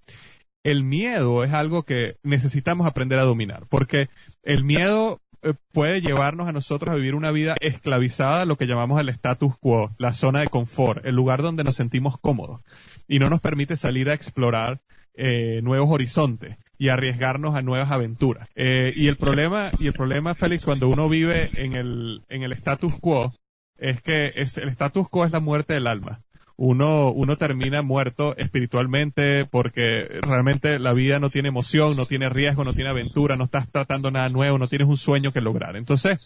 el 0.63 0.83
miedo 0.85 1.45
es 1.45 1.53
algo 1.53 1.83
que 1.85 2.17
necesitamos 2.23 2.87
aprender 2.87 3.19
a 3.19 3.25
dominar, 3.25 3.67
porque 3.69 4.09
el 4.43 4.65
miedo 4.65 5.21
eh, 5.43 5.55
puede 5.73 6.01
llevarnos 6.01 6.49
a 6.49 6.53
nosotros 6.53 6.93
a 6.93 6.97
vivir 6.97 7.15
una 7.15 7.31
vida 7.31 7.55
esclavizada, 7.61 8.45
lo 8.45 8.57
que 8.57 8.67
llamamos 8.67 9.01
el 9.01 9.09
status 9.09 9.57
quo, 9.59 9.95
la 9.99 10.13
zona 10.13 10.41
de 10.41 10.49
confort, 10.49 11.05
el 11.07 11.15
lugar 11.15 11.43
donde 11.43 11.65
nos 11.65 11.77
sentimos 11.77 12.19
cómodos 12.19 12.61
y 13.07 13.19
no 13.19 13.31
nos 13.31 13.41
permite 13.41 13.77
salir 13.77 14.11
a 14.11 14.15
explorar 14.15 14.81
eh, 15.15 15.61
nuevos 15.63 15.91
horizontes 15.91 16.57
y 16.79 16.89
arriesgarnos 16.89 17.57
a 17.57 17.63
nuevas 17.63 17.91
aventuras. 17.91 18.49
Eh, 18.55 18.93
y 18.97 19.09
el 19.09 19.17
problema, 19.17 19.71
y 19.79 19.89
el 19.89 19.93
problema, 19.93 20.35
Félix, 20.35 20.65
cuando 20.65 20.89
uno 20.89 21.09
vive 21.09 21.51
en 21.55 21.75
el, 21.75 22.23
en 22.29 22.43
el 22.45 22.53
status 22.53 22.95
quo, 23.01 23.35
es 23.77 24.01
que 24.01 24.33
es, 24.37 24.57
el 24.59 24.69
status 24.69 25.09
quo 25.09 25.25
es 25.25 25.33
la 25.33 25.41
muerte 25.41 25.75
del 25.75 25.87
alma 25.87 26.21
uno, 26.59 27.13
uno 27.13 27.39
termina 27.39 27.83
muerto 27.83 28.37
espiritualmente 28.37 29.47
porque 29.47 30.19
realmente 30.21 30.81
la 30.81 30.93
vida 30.93 31.21
no 31.21 31.31
tiene 31.31 31.49
emoción, 31.49 31.97
no 31.97 32.07
tiene 32.07 32.29
riesgo, 32.29 32.65
no 32.65 32.75
tiene 32.75 32.91
aventura, 32.91 33.37
no 33.37 33.45
estás 33.45 33.71
tratando 33.71 34.11
nada 34.11 34.29
nuevo, 34.29 34.59
no 34.59 34.69
tienes 34.69 34.89
un 34.89 34.97
sueño 34.97 35.33
que 35.33 35.41
lograr. 35.41 35.77
Entonces, 35.77 36.19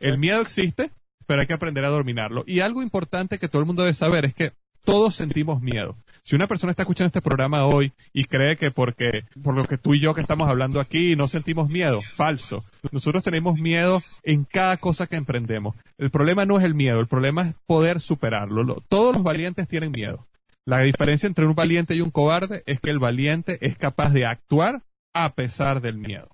el 0.00 0.18
miedo 0.18 0.40
existe, 0.40 0.90
pero 1.26 1.40
hay 1.40 1.46
que 1.46 1.52
aprender 1.52 1.84
a 1.84 1.90
dominarlo. 1.90 2.42
Y 2.48 2.60
algo 2.60 2.82
importante 2.82 3.38
que 3.38 3.46
todo 3.46 3.60
el 3.60 3.66
mundo 3.66 3.84
debe 3.84 3.94
saber 3.94 4.24
es 4.24 4.34
que 4.34 4.54
todos 4.84 5.14
sentimos 5.14 5.62
miedo. 5.62 5.96
Si 6.26 6.34
una 6.34 6.48
persona 6.48 6.72
está 6.72 6.82
escuchando 6.82 7.06
este 7.06 7.22
programa 7.22 7.66
hoy 7.66 7.92
y 8.12 8.24
cree 8.24 8.56
que 8.56 8.72
porque, 8.72 9.22
por 9.44 9.54
lo 9.54 9.64
que 9.64 9.78
tú 9.78 9.94
y 9.94 10.00
yo 10.00 10.12
que 10.12 10.22
estamos 10.22 10.48
hablando 10.48 10.80
aquí, 10.80 11.14
no 11.14 11.28
sentimos 11.28 11.68
miedo, 11.68 12.00
falso. 12.14 12.64
Nosotros 12.90 13.22
tenemos 13.22 13.60
miedo 13.60 14.02
en 14.24 14.42
cada 14.42 14.76
cosa 14.76 15.06
que 15.06 15.14
emprendemos. 15.14 15.76
El 15.98 16.10
problema 16.10 16.44
no 16.44 16.58
es 16.58 16.64
el 16.64 16.74
miedo, 16.74 16.98
el 16.98 17.06
problema 17.06 17.42
es 17.42 17.54
poder 17.64 18.00
superarlo. 18.00 18.82
Todos 18.88 19.14
los 19.14 19.22
valientes 19.22 19.68
tienen 19.68 19.92
miedo. 19.92 20.26
La 20.64 20.80
diferencia 20.80 21.28
entre 21.28 21.46
un 21.46 21.54
valiente 21.54 21.94
y 21.94 22.00
un 22.00 22.10
cobarde 22.10 22.64
es 22.66 22.80
que 22.80 22.90
el 22.90 22.98
valiente 22.98 23.58
es 23.60 23.78
capaz 23.78 24.10
de 24.10 24.26
actuar 24.26 24.82
a 25.14 25.32
pesar 25.32 25.80
del 25.80 25.96
miedo. 25.96 26.26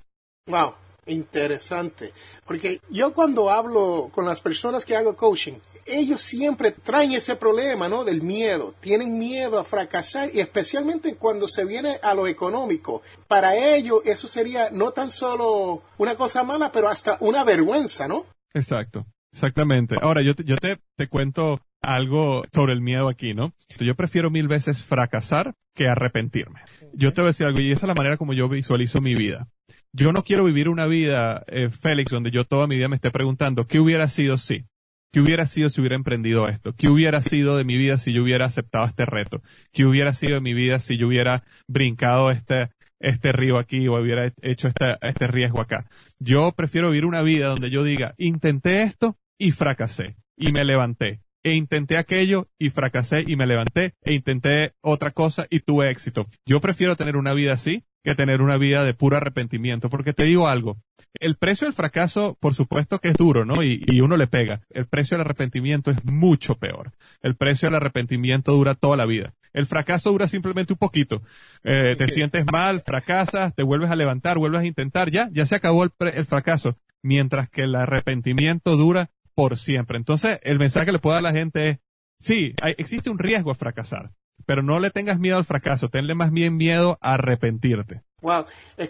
Wow, 0.46 0.72
interesante. 1.04 2.14
Porque 2.46 2.80
yo 2.88 3.12
cuando 3.12 3.50
hablo 3.50 4.08
con 4.10 4.24
las 4.24 4.40
personas 4.40 4.86
que 4.86 4.96
hago 4.96 5.16
coaching, 5.16 5.58
ellos 5.86 6.22
siempre 6.22 6.72
traen 6.72 7.12
ese 7.12 7.36
problema, 7.36 7.88
¿no? 7.88 8.04
Del 8.04 8.22
miedo. 8.22 8.74
Tienen 8.80 9.18
miedo 9.18 9.58
a 9.58 9.64
fracasar 9.64 10.30
y 10.32 10.40
especialmente 10.40 11.16
cuando 11.16 11.48
se 11.48 11.64
viene 11.64 11.98
a 12.02 12.14
lo 12.14 12.26
económico. 12.26 13.02
Para 13.28 13.56
ellos 13.56 14.00
eso 14.04 14.28
sería 14.28 14.70
no 14.70 14.92
tan 14.92 15.10
solo 15.10 15.82
una 15.98 16.14
cosa 16.14 16.42
mala, 16.42 16.72
pero 16.72 16.88
hasta 16.88 17.16
una 17.20 17.44
vergüenza, 17.44 18.08
¿no? 18.08 18.26
Exacto. 18.54 19.06
Exactamente. 19.32 19.96
Ahora, 20.00 20.20
yo 20.20 20.34
te, 20.34 20.44
yo 20.44 20.56
te, 20.56 20.78
te 20.96 21.08
cuento 21.08 21.60
algo 21.80 22.44
sobre 22.52 22.74
el 22.74 22.80
miedo 22.80 23.08
aquí, 23.08 23.34
¿no? 23.34 23.52
Yo 23.78 23.94
prefiero 23.94 24.30
mil 24.30 24.46
veces 24.46 24.84
fracasar 24.84 25.54
que 25.74 25.88
arrepentirme. 25.88 26.60
Yo 26.92 27.12
te 27.12 27.22
voy 27.22 27.28
a 27.28 27.30
decir 27.30 27.46
algo, 27.46 27.60
y 27.60 27.72
esa 27.72 27.86
es 27.86 27.88
la 27.88 27.94
manera 27.94 28.16
como 28.16 28.34
yo 28.34 28.48
visualizo 28.48 29.00
mi 29.00 29.14
vida. 29.14 29.48
Yo 29.92 30.12
no 30.12 30.22
quiero 30.22 30.44
vivir 30.44 30.68
una 30.68 30.86
vida, 30.86 31.44
eh, 31.48 31.70
Félix, 31.70 32.12
donde 32.12 32.30
yo 32.30 32.44
toda 32.44 32.66
mi 32.66 32.76
vida 32.76 32.88
me 32.88 32.96
esté 32.96 33.10
preguntando, 33.10 33.66
¿qué 33.66 33.80
hubiera 33.80 34.08
sido 34.08 34.38
si? 34.38 34.64
¿Qué 35.12 35.20
hubiera 35.20 35.46
sido 35.46 35.68
si 35.68 35.80
hubiera 35.80 35.96
emprendido 35.96 36.48
esto? 36.48 36.74
¿Qué 36.74 36.88
hubiera 36.88 37.20
sido 37.22 37.56
de 37.56 37.64
mi 37.64 37.76
vida 37.76 37.98
si 37.98 38.12
yo 38.12 38.22
hubiera 38.22 38.46
aceptado 38.46 38.86
este 38.86 39.04
reto? 39.04 39.42
¿Qué 39.70 39.84
hubiera 39.84 40.14
sido 40.14 40.34
de 40.34 40.40
mi 40.40 40.54
vida 40.54 40.78
si 40.78 40.96
yo 40.96 41.06
hubiera 41.06 41.44
brincado 41.68 42.30
este, 42.30 42.70
este 43.02 43.32
río 43.32 43.58
aquí 43.58 43.88
o 43.88 44.00
hubiera 44.00 44.32
hecho 44.40 44.68
este, 44.68 44.96
este 45.02 45.26
riesgo 45.26 45.60
acá. 45.60 45.86
Yo 46.18 46.52
prefiero 46.52 46.88
vivir 46.88 47.04
una 47.04 47.20
vida 47.20 47.48
donde 47.48 47.68
yo 47.68 47.82
diga, 47.82 48.14
intenté 48.16 48.82
esto 48.82 49.18
y 49.38 49.50
fracasé 49.50 50.16
y 50.36 50.52
me 50.52 50.64
levanté. 50.64 51.20
E 51.44 51.54
intenté 51.54 51.96
aquello 51.96 52.48
y 52.58 52.70
fracasé 52.70 53.24
y 53.26 53.36
me 53.36 53.46
levanté. 53.46 53.94
E 54.02 54.14
intenté 54.14 54.74
otra 54.80 55.10
cosa 55.10 55.46
y 55.50 55.60
tuve 55.60 55.90
éxito. 55.90 56.26
Yo 56.46 56.60
prefiero 56.60 56.96
tener 56.96 57.16
una 57.16 57.34
vida 57.34 57.52
así 57.52 57.84
que 58.04 58.14
tener 58.14 58.42
una 58.42 58.56
vida 58.56 58.84
de 58.84 58.94
puro 58.94 59.16
arrepentimiento. 59.16 59.88
Porque 59.90 60.12
te 60.12 60.24
digo 60.24 60.48
algo, 60.48 60.78
el 61.20 61.36
precio 61.36 61.66
del 61.66 61.74
fracaso, 61.74 62.36
por 62.40 62.54
supuesto 62.54 62.98
que 62.98 63.08
es 63.08 63.14
duro, 63.14 63.44
¿no? 63.44 63.62
Y, 63.62 63.84
y, 63.86 64.00
uno 64.00 64.16
le 64.16 64.26
pega. 64.26 64.62
El 64.70 64.86
precio 64.86 65.16
del 65.16 65.24
arrepentimiento 65.24 65.90
es 65.90 66.04
mucho 66.04 66.56
peor. 66.56 66.92
El 67.22 67.36
precio 67.36 67.68
del 67.68 67.76
arrepentimiento 67.76 68.52
dura 68.52 68.74
toda 68.74 68.96
la 68.96 69.06
vida. 69.06 69.34
El 69.52 69.66
fracaso 69.66 70.10
dura 70.10 70.28
simplemente 70.28 70.72
un 70.72 70.78
poquito. 70.78 71.22
Eh, 71.62 71.94
te 71.96 72.08
sientes 72.08 72.44
mal, 72.50 72.80
fracasas, 72.80 73.54
te 73.54 73.62
vuelves 73.62 73.90
a 73.90 73.96
levantar, 73.96 74.38
vuelves 74.38 74.62
a 74.62 74.66
intentar, 74.66 75.10
ya, 75.10 75.28
ya 75.30 75.46
se 75.46 75.54
acabó 75.54 75.84
el, 75.84 75.92
el 76.14 76.26
fracaso. 76.26 76.78
Mientras 77.02 77.48
que 77.50 77.62
el 77.62 77.74
arrepentimiento 77.74 78.76
dura 78.76 79.10
por 79.34 79.58
siempre. 79.58 79.96
Entonces, 79.96 80.40
el 80.42 80.58
mensaje 80.58 80.86
que 80.86 80.92
le 80.92 80.98
puedo 80.98 81.14
dar 81.14 81.24
a 81.24 81.30
la 81.30 81.38
gente 81.38 81.68
es, 81.68 81.78
sí, 82.18 82.54
hay, 82.60 82.74
existe 82.78 83.10
un 83.10 83.18
riesgo 83.18 83.50
a 83.50 83.54
fracasar 83.54 84.12
pero 84.46 84.62
no 84.62 84.78
le 84.80 84.90
tengas 84.90 85.18
miedo 85.18 85.36
al 85.36 85.44
fracaso, 85.44 85.88
tenle 85.88 86.14
más 86.14 86.32
bien 86.32 86.56
miedo 86.56 86.98
a 87.00 87.14
arrepentirte. 87.14 88.02
Wow, 88.20 88.46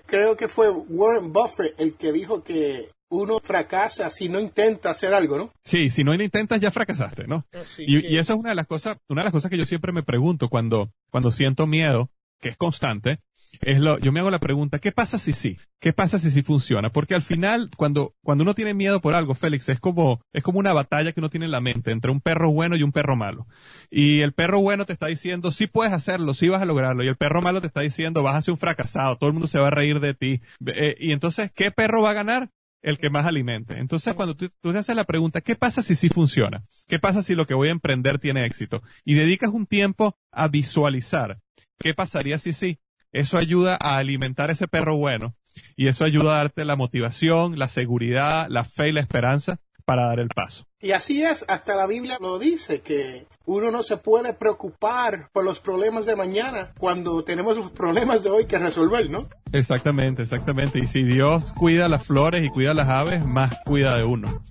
creo 0.07 0.37
que 0.37 0.49
fue 0.49 0.71
Warren 0.71 1.33
Buffett 1.33 1.79
el 1.81 1.97
que 1.97 2.13
dijo 2.13 2.43
que 2.43 2.91
uno 3.09 3.41
fracasa 3.41 4.11
si 4.11 4.29
no 4.29 4.41
intenta 4.41 4.91
hacer 4.91 5.15
algo, 5.15 5.37
¿no? 5.37 5.53
Sí, 5.65 5.91
si 5.91 6.05
no 6.05 6.15
intentas 6.15 6.61
ya 6.61 6.71
fracasaste, 6.71 7.27
¿no? 7.27 7.47
Y, 7.79 8.07
y, 8.07 8.19
esa 8.19 8.35
es 8.35 8.39
una 8.39 8.51
de 8.51 8.55
las 8.55 8.67
cosas, 8.67 8.99
una 9.09 9.23
de 9.23 9.25
las 9.25 9.33
cosas 9.33 9.51
que 9.51 9.59
yo 9.59 9.67
siempre 9.67 9.93
me 9.93 10.03
pregunto 10.03 10.49
cuando, 10.49 10.91
cuando 11.11 11.31
siento 11.31 11.67
miedo, 11.67 12.11
que 12.41 12.51
es 12.51 12.57
constante, 12.57 13.21
es 13.61 13.79
lo, 13.79 13.99
yo 13.99 14.13
me 14.13 14.21
hago 14.21 14.31
la 14.31 14.41
pregunta, 14.41 14.79
¿qué 14.79 14.93
pasa 14.93 15.19
si 15.19 15.33
sí? 15.33 15.59
¿Qué 15.81 15.93
pasa 15.93 16.19
si 16.19 16.31
sí 16.31 16.43
funciona? 16.43 16.91
Porque 16.91 17.15
al 17.15 17.23
final, 17.23 17.71
cuando, 17.77 18.15
cuando 18.23 18.43
uno 18.43 18.55
tiene 18.55 18.75
miedo 18.75 19.01
por 19.01 19.15
algo, 19.15 19.35
Félix, 19.35 19.69
es 19.69 19.81
como, 19.81 20.21
es 20.33 20.43
como 20.43 20.59
una 20.59 20.73
batalla 20.73 21.13
que 21.13 21.21
uno 21.21 21.31
tiene 21.31 21.47
en 21.47 21.53
la 21.53 21.61
mente 21.61 21.91
entre 21.91 22.11
un 22.11 22.21
perro 22.21 22.51
bueno 22.51 22.77
y 22.77 22.83
un 22.83 22.93
perro 22.93 23.17
malo. 23.17 23.47
Y 23.91 24.21
el 24.21 24.33
perro 24.33 24.61
bueno 24.61 24.87
te 24.87 24.93
está 24.93 25.07
diciendo, 25.07 25.53
sí 25.53 25.67
puedes 25.67 25.93
hacerlo, 25.93 26.35
sí 26.35 26.49
vas 26.49 26.63
a 26.63 26.67
lograrlo. 26.67 27.05
Y 27.05 27.09
el 27.09 27.17
perro 27.17 27.43
malo 27.43 27.61
te 27.61 27.67
está 27.67 27.81
diciendo, 27.81 28.23
vas 28.23 28.37
a 28.37 28.43
ser 28.43 28.53
un 28.53 28.59
fracasado, 28.59 29.17
todo 29.17 29.29
el 29.29 29.35
mundo 29.35 29.49
se 29.49 29.59
va 29.59 29.69
a 29.69 29.73
reír 29.73 30.01
de 30.01 30.15
ti. 30.15 30.41
Eh, 30.67 30.97
y 30.99 31.13
entonces, 31.13 31.51
¿qué 31.53 31.71
perro 31.71 32.03
va 32.03 32.11
a 32.11 32.15
ganar? 32.15 32.51
el 32.83 32.99
que 32.99 33.11
más 33.11 33.27
alimente. 33.27 33.79
Entonces, 33.79 34.13
cuando 34.15 34.37
tú, 34.37 34.51
tú, 34.61 34.73
te 34.73 34.79
haces 34.79 34.97
la 34.97 35.05
pregunta, 35.05 35.41
¿qué 35.41 35.55
pasa 35.55 35.83
si 35.83 35.95
sí 35.95 36.09
funciona? 36.09 36.65
¿Qué 36.89 36.99
pasa 36.99 37.23
si 37.23 37.35
lo 37.35 37.47
que 37.47 37.55
voy 37.55 37.69
a 37.69 37.71
emprender 37.71 38.19
tiene 38.19 38.45
éxito? 38.45 38.83
Y 39.05 39.15
dedicas 39.15 39.51
un 39.51 39.67
tiempo 39.67 40.17
a 40.33 40.49
visualizar, 40.49 41.41
¿qué 41.79 41.95
pasaría 41.95 42.39
si 42.39 42.53
sí? 42.53 42.81
Eso 43.13 43.39
ayuda 43.39 43.77
a 43.81 43.99
alimentar 43.99 44.51
ese 44.51 44.69
perro 44.69 44.97
bueno 44.97 45.35
y 45.77 45.89
eso 45.89 46.05
ayuda 46.05 46.33
a 46.33 46.39
darte 46.39 46.65
la 46.65 46.77
motivación, 46.77 47.59
la 47.59 47.69
seguridad, 47.69 48.47
la 48.49 48.65
fe 48.65 48.89
y 48.89 48.93
la 48.93 49.01
esperanza 49.01 49.59
para 49.85 50.07
dar 50.07 50.21
el 50.21 50.29
paso. 50.29 50.65
Y 50.81 50.93
así 50.93 51.23
es, 51.23 51.45
hasta 51.49 51.77
la 51.77 51.87
Biblia 51.87 52.19
lo 52.21 52.39
dice, 52.39 52.81
que 52.81 53.27
uno 53.45 53.71
no 53.71 53.83
se 53.83 53.97
puede 53.97 54.33
preocupar 54.33 55.29
por 55.33 55.45
los 55.45 55.61
problemas 55.61 56.07
de 56.07 56.17
mañana 56.17 56.73
cuando 56.79 57.23
tenemos 57.23 57.57
los 57.57 57.71
problemas 57.71 58.23
de 58.23 58.31
hoy 58.31 58.47
que 58.47 58.59
resolver, 58.59 59.11
¿no? 59.11 59.29
Exactamente, 59.53 60.23
exactamente. 60.23 60.79
Y 60.79 60.87
si 60.87 61.03
Dios 61.03 61.53
cuida 61.53 61.89
las 61.89 62.05
flores 62.05 62.45
y 62.45 62.49
cuida 62.49 62.75
las 62.75 62.89
aves, 62.89 63.25
más 63.25 63.53
cuida 63.65 63.97
de 63.97 64.05
uno. 64.05 64.43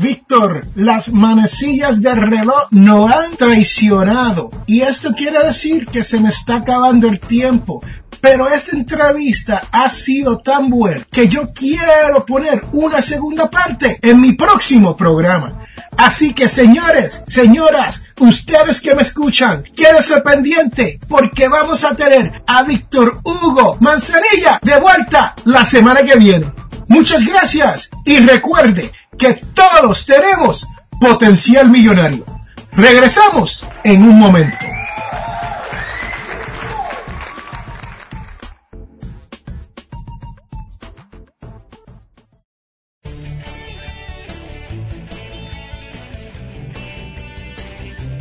Víctor, 0.00 0.64
las 0.76 1.12
manecillas 1.12 2.00
del 2.00 2.22
reloj 2.22 2.68
no 2.70 3.08
han 3.08 3.36
traicionado. 3.36 4.48
Y 4.64 4.82
esto 4.82 5.12
quiere 5.12 5.42
decir 5.42 5.86
que 5.86 6.04
se 6.04 6.20
me 6.20 6.28
está 6.28 6.58
acabando 6.58 7.08
el 7.08 7.18
tiempo. 7.18 7.82
Pero 8.20 8.46
esta 8.46 8.76
entrevista 8.76 9.64
ha 9.72 9.90
sido 9.90 10.38
tan 10.38 10.70
buena 10.70 11.04
que 11.10 11.26
yo 11.26 11.52
quiero 11.52 12.24
poner 12.24 12.64
una 12.70 13.02
segunda 13.02 13.50
parte 13.50 13.98
en 14.00 14.20
mi 14.20 14.34
próximo 14.34 14.96
programa. 14.96 15.60
Así 15.96 16.32
que 16.32 16.48
señores, 16.48 17.24
señoras, 17.26 18.04
ustedes 18.20 18.80
que 18.80 18.94
me 18.94 19.02
escuchan, 19.02 19.64
quédense 19.74 20.20
pendiente 20.20 21.00
porque 21.08 21.48
vamos 21.48 21.82
a 21.84 21.96
tener 21.96 22.44
a 22.46 22.62
Víctor 22.62 23.18
Hugo 23.24 23.76
Manzanilla 23.80 24.60
de 24.62 24.78
vuelta 24.78 25.34
la 25.44 25.64
semana 25.64 26.04
que 26.04 26.16
viene. 26.16 26.46
Muchas 26.88 27.24
gracias 27.24 27.90
y 28.04 28.18
recuerde 28.20 28.90
que 29.18 29.34
todos 29.34 30.06
tenemos 30.06 30.66
potencial 31.00 31.70
millonario. 31.70 32.24
Regresamos 32.72 33.66
en 33.84 34.02
un 34.04 34.18
momento. 34.18 34.56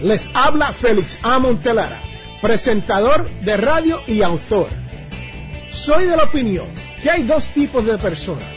Les 0.01 0.29
habla 0.33 0.73
Félix 0.73 1.19
A. 1.23 1.39
Montelara, 1.39 1.99
presentador 2.41 3.29
de 3.41 3.57
radio 3.57 4.01
y 4.07 4.21
autor. 4.21 4.69
Soy 5.71 6.05
de 6.05 6.15
la 6.15 6.23
opinión 6.23 6.67
que 7.01 7.09
hay 7.09 7.23
dos 7.23 7.49
tipos 7.49 7.85
de 7.85 7.97
personas, 7.97 8.56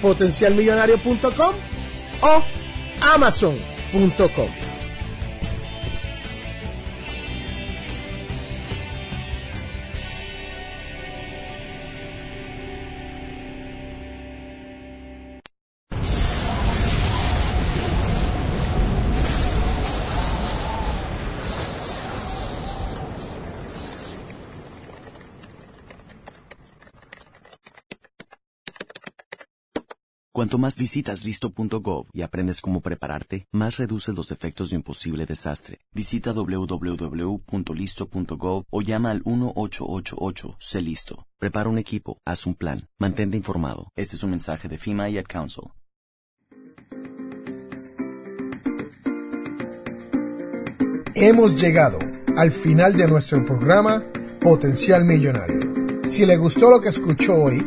potencialmillonario.com 0.00 1.54
o 2.22 2.42
amazon.com. 3.00 4.65
Cuanto 30.36 30.58
más 30.58 30.76
visitas 30.76 31.24
listo.gov 31.24 32.08
y 32.12 32.20
aprendes 32.20 32.60
cómo 32.60 32.82
prepararte, 32.82 33.46
más 33.52 33.78
reduces 33.78 34.14
los 34.14 34.30
efectos 34.30 34.68
de 34.68 34.76
un 34.76 34.82
posible 34.82 35.24
desastre. 35.24 35.80
Visita 35.94 36.34
www.listo.gov 36.34 38.64
o 38.68 38.82
llama 38.82 39.12
al 39.12 39.22
1888 39.24 40.56
Sé 40.60 40.82
listo. 40.82 41.26
Prepara 41.38 41.70
un 41.70 41.78
equipo, 41.78 42.20
haz 42.26 42.44
un 42.44 42.54
plan, 42.54 42.86
mantente 42.98 43.38
informado. 43.38 43.90
Este 43.96 44.16
es 44.16 44.22
un 44.24 44.32
mensaje 44.32 44.68
de 44.68 44.76
FEMA 44.76 45.08
y 45.08 45.16
Ad 45.16 45.24
Council. 45.24 45.70
Hemos 51.14 51.58
llegado 51.58 51.98
al 52.36 52.52
final 52.52 52.94
de 52.94 53.08
nuestro 53.08 53.42
programa 53.42 54.02
Potencial 54.42 55.06
Millonario. 55.06 55.60
Si 56.10 56.26
le 56.26 56.36
gustó 56.36 56.70
lo 56.70 56.82
que 56.82 56.90
escuchó 56.90 57.36
hoy, 57.36 57.66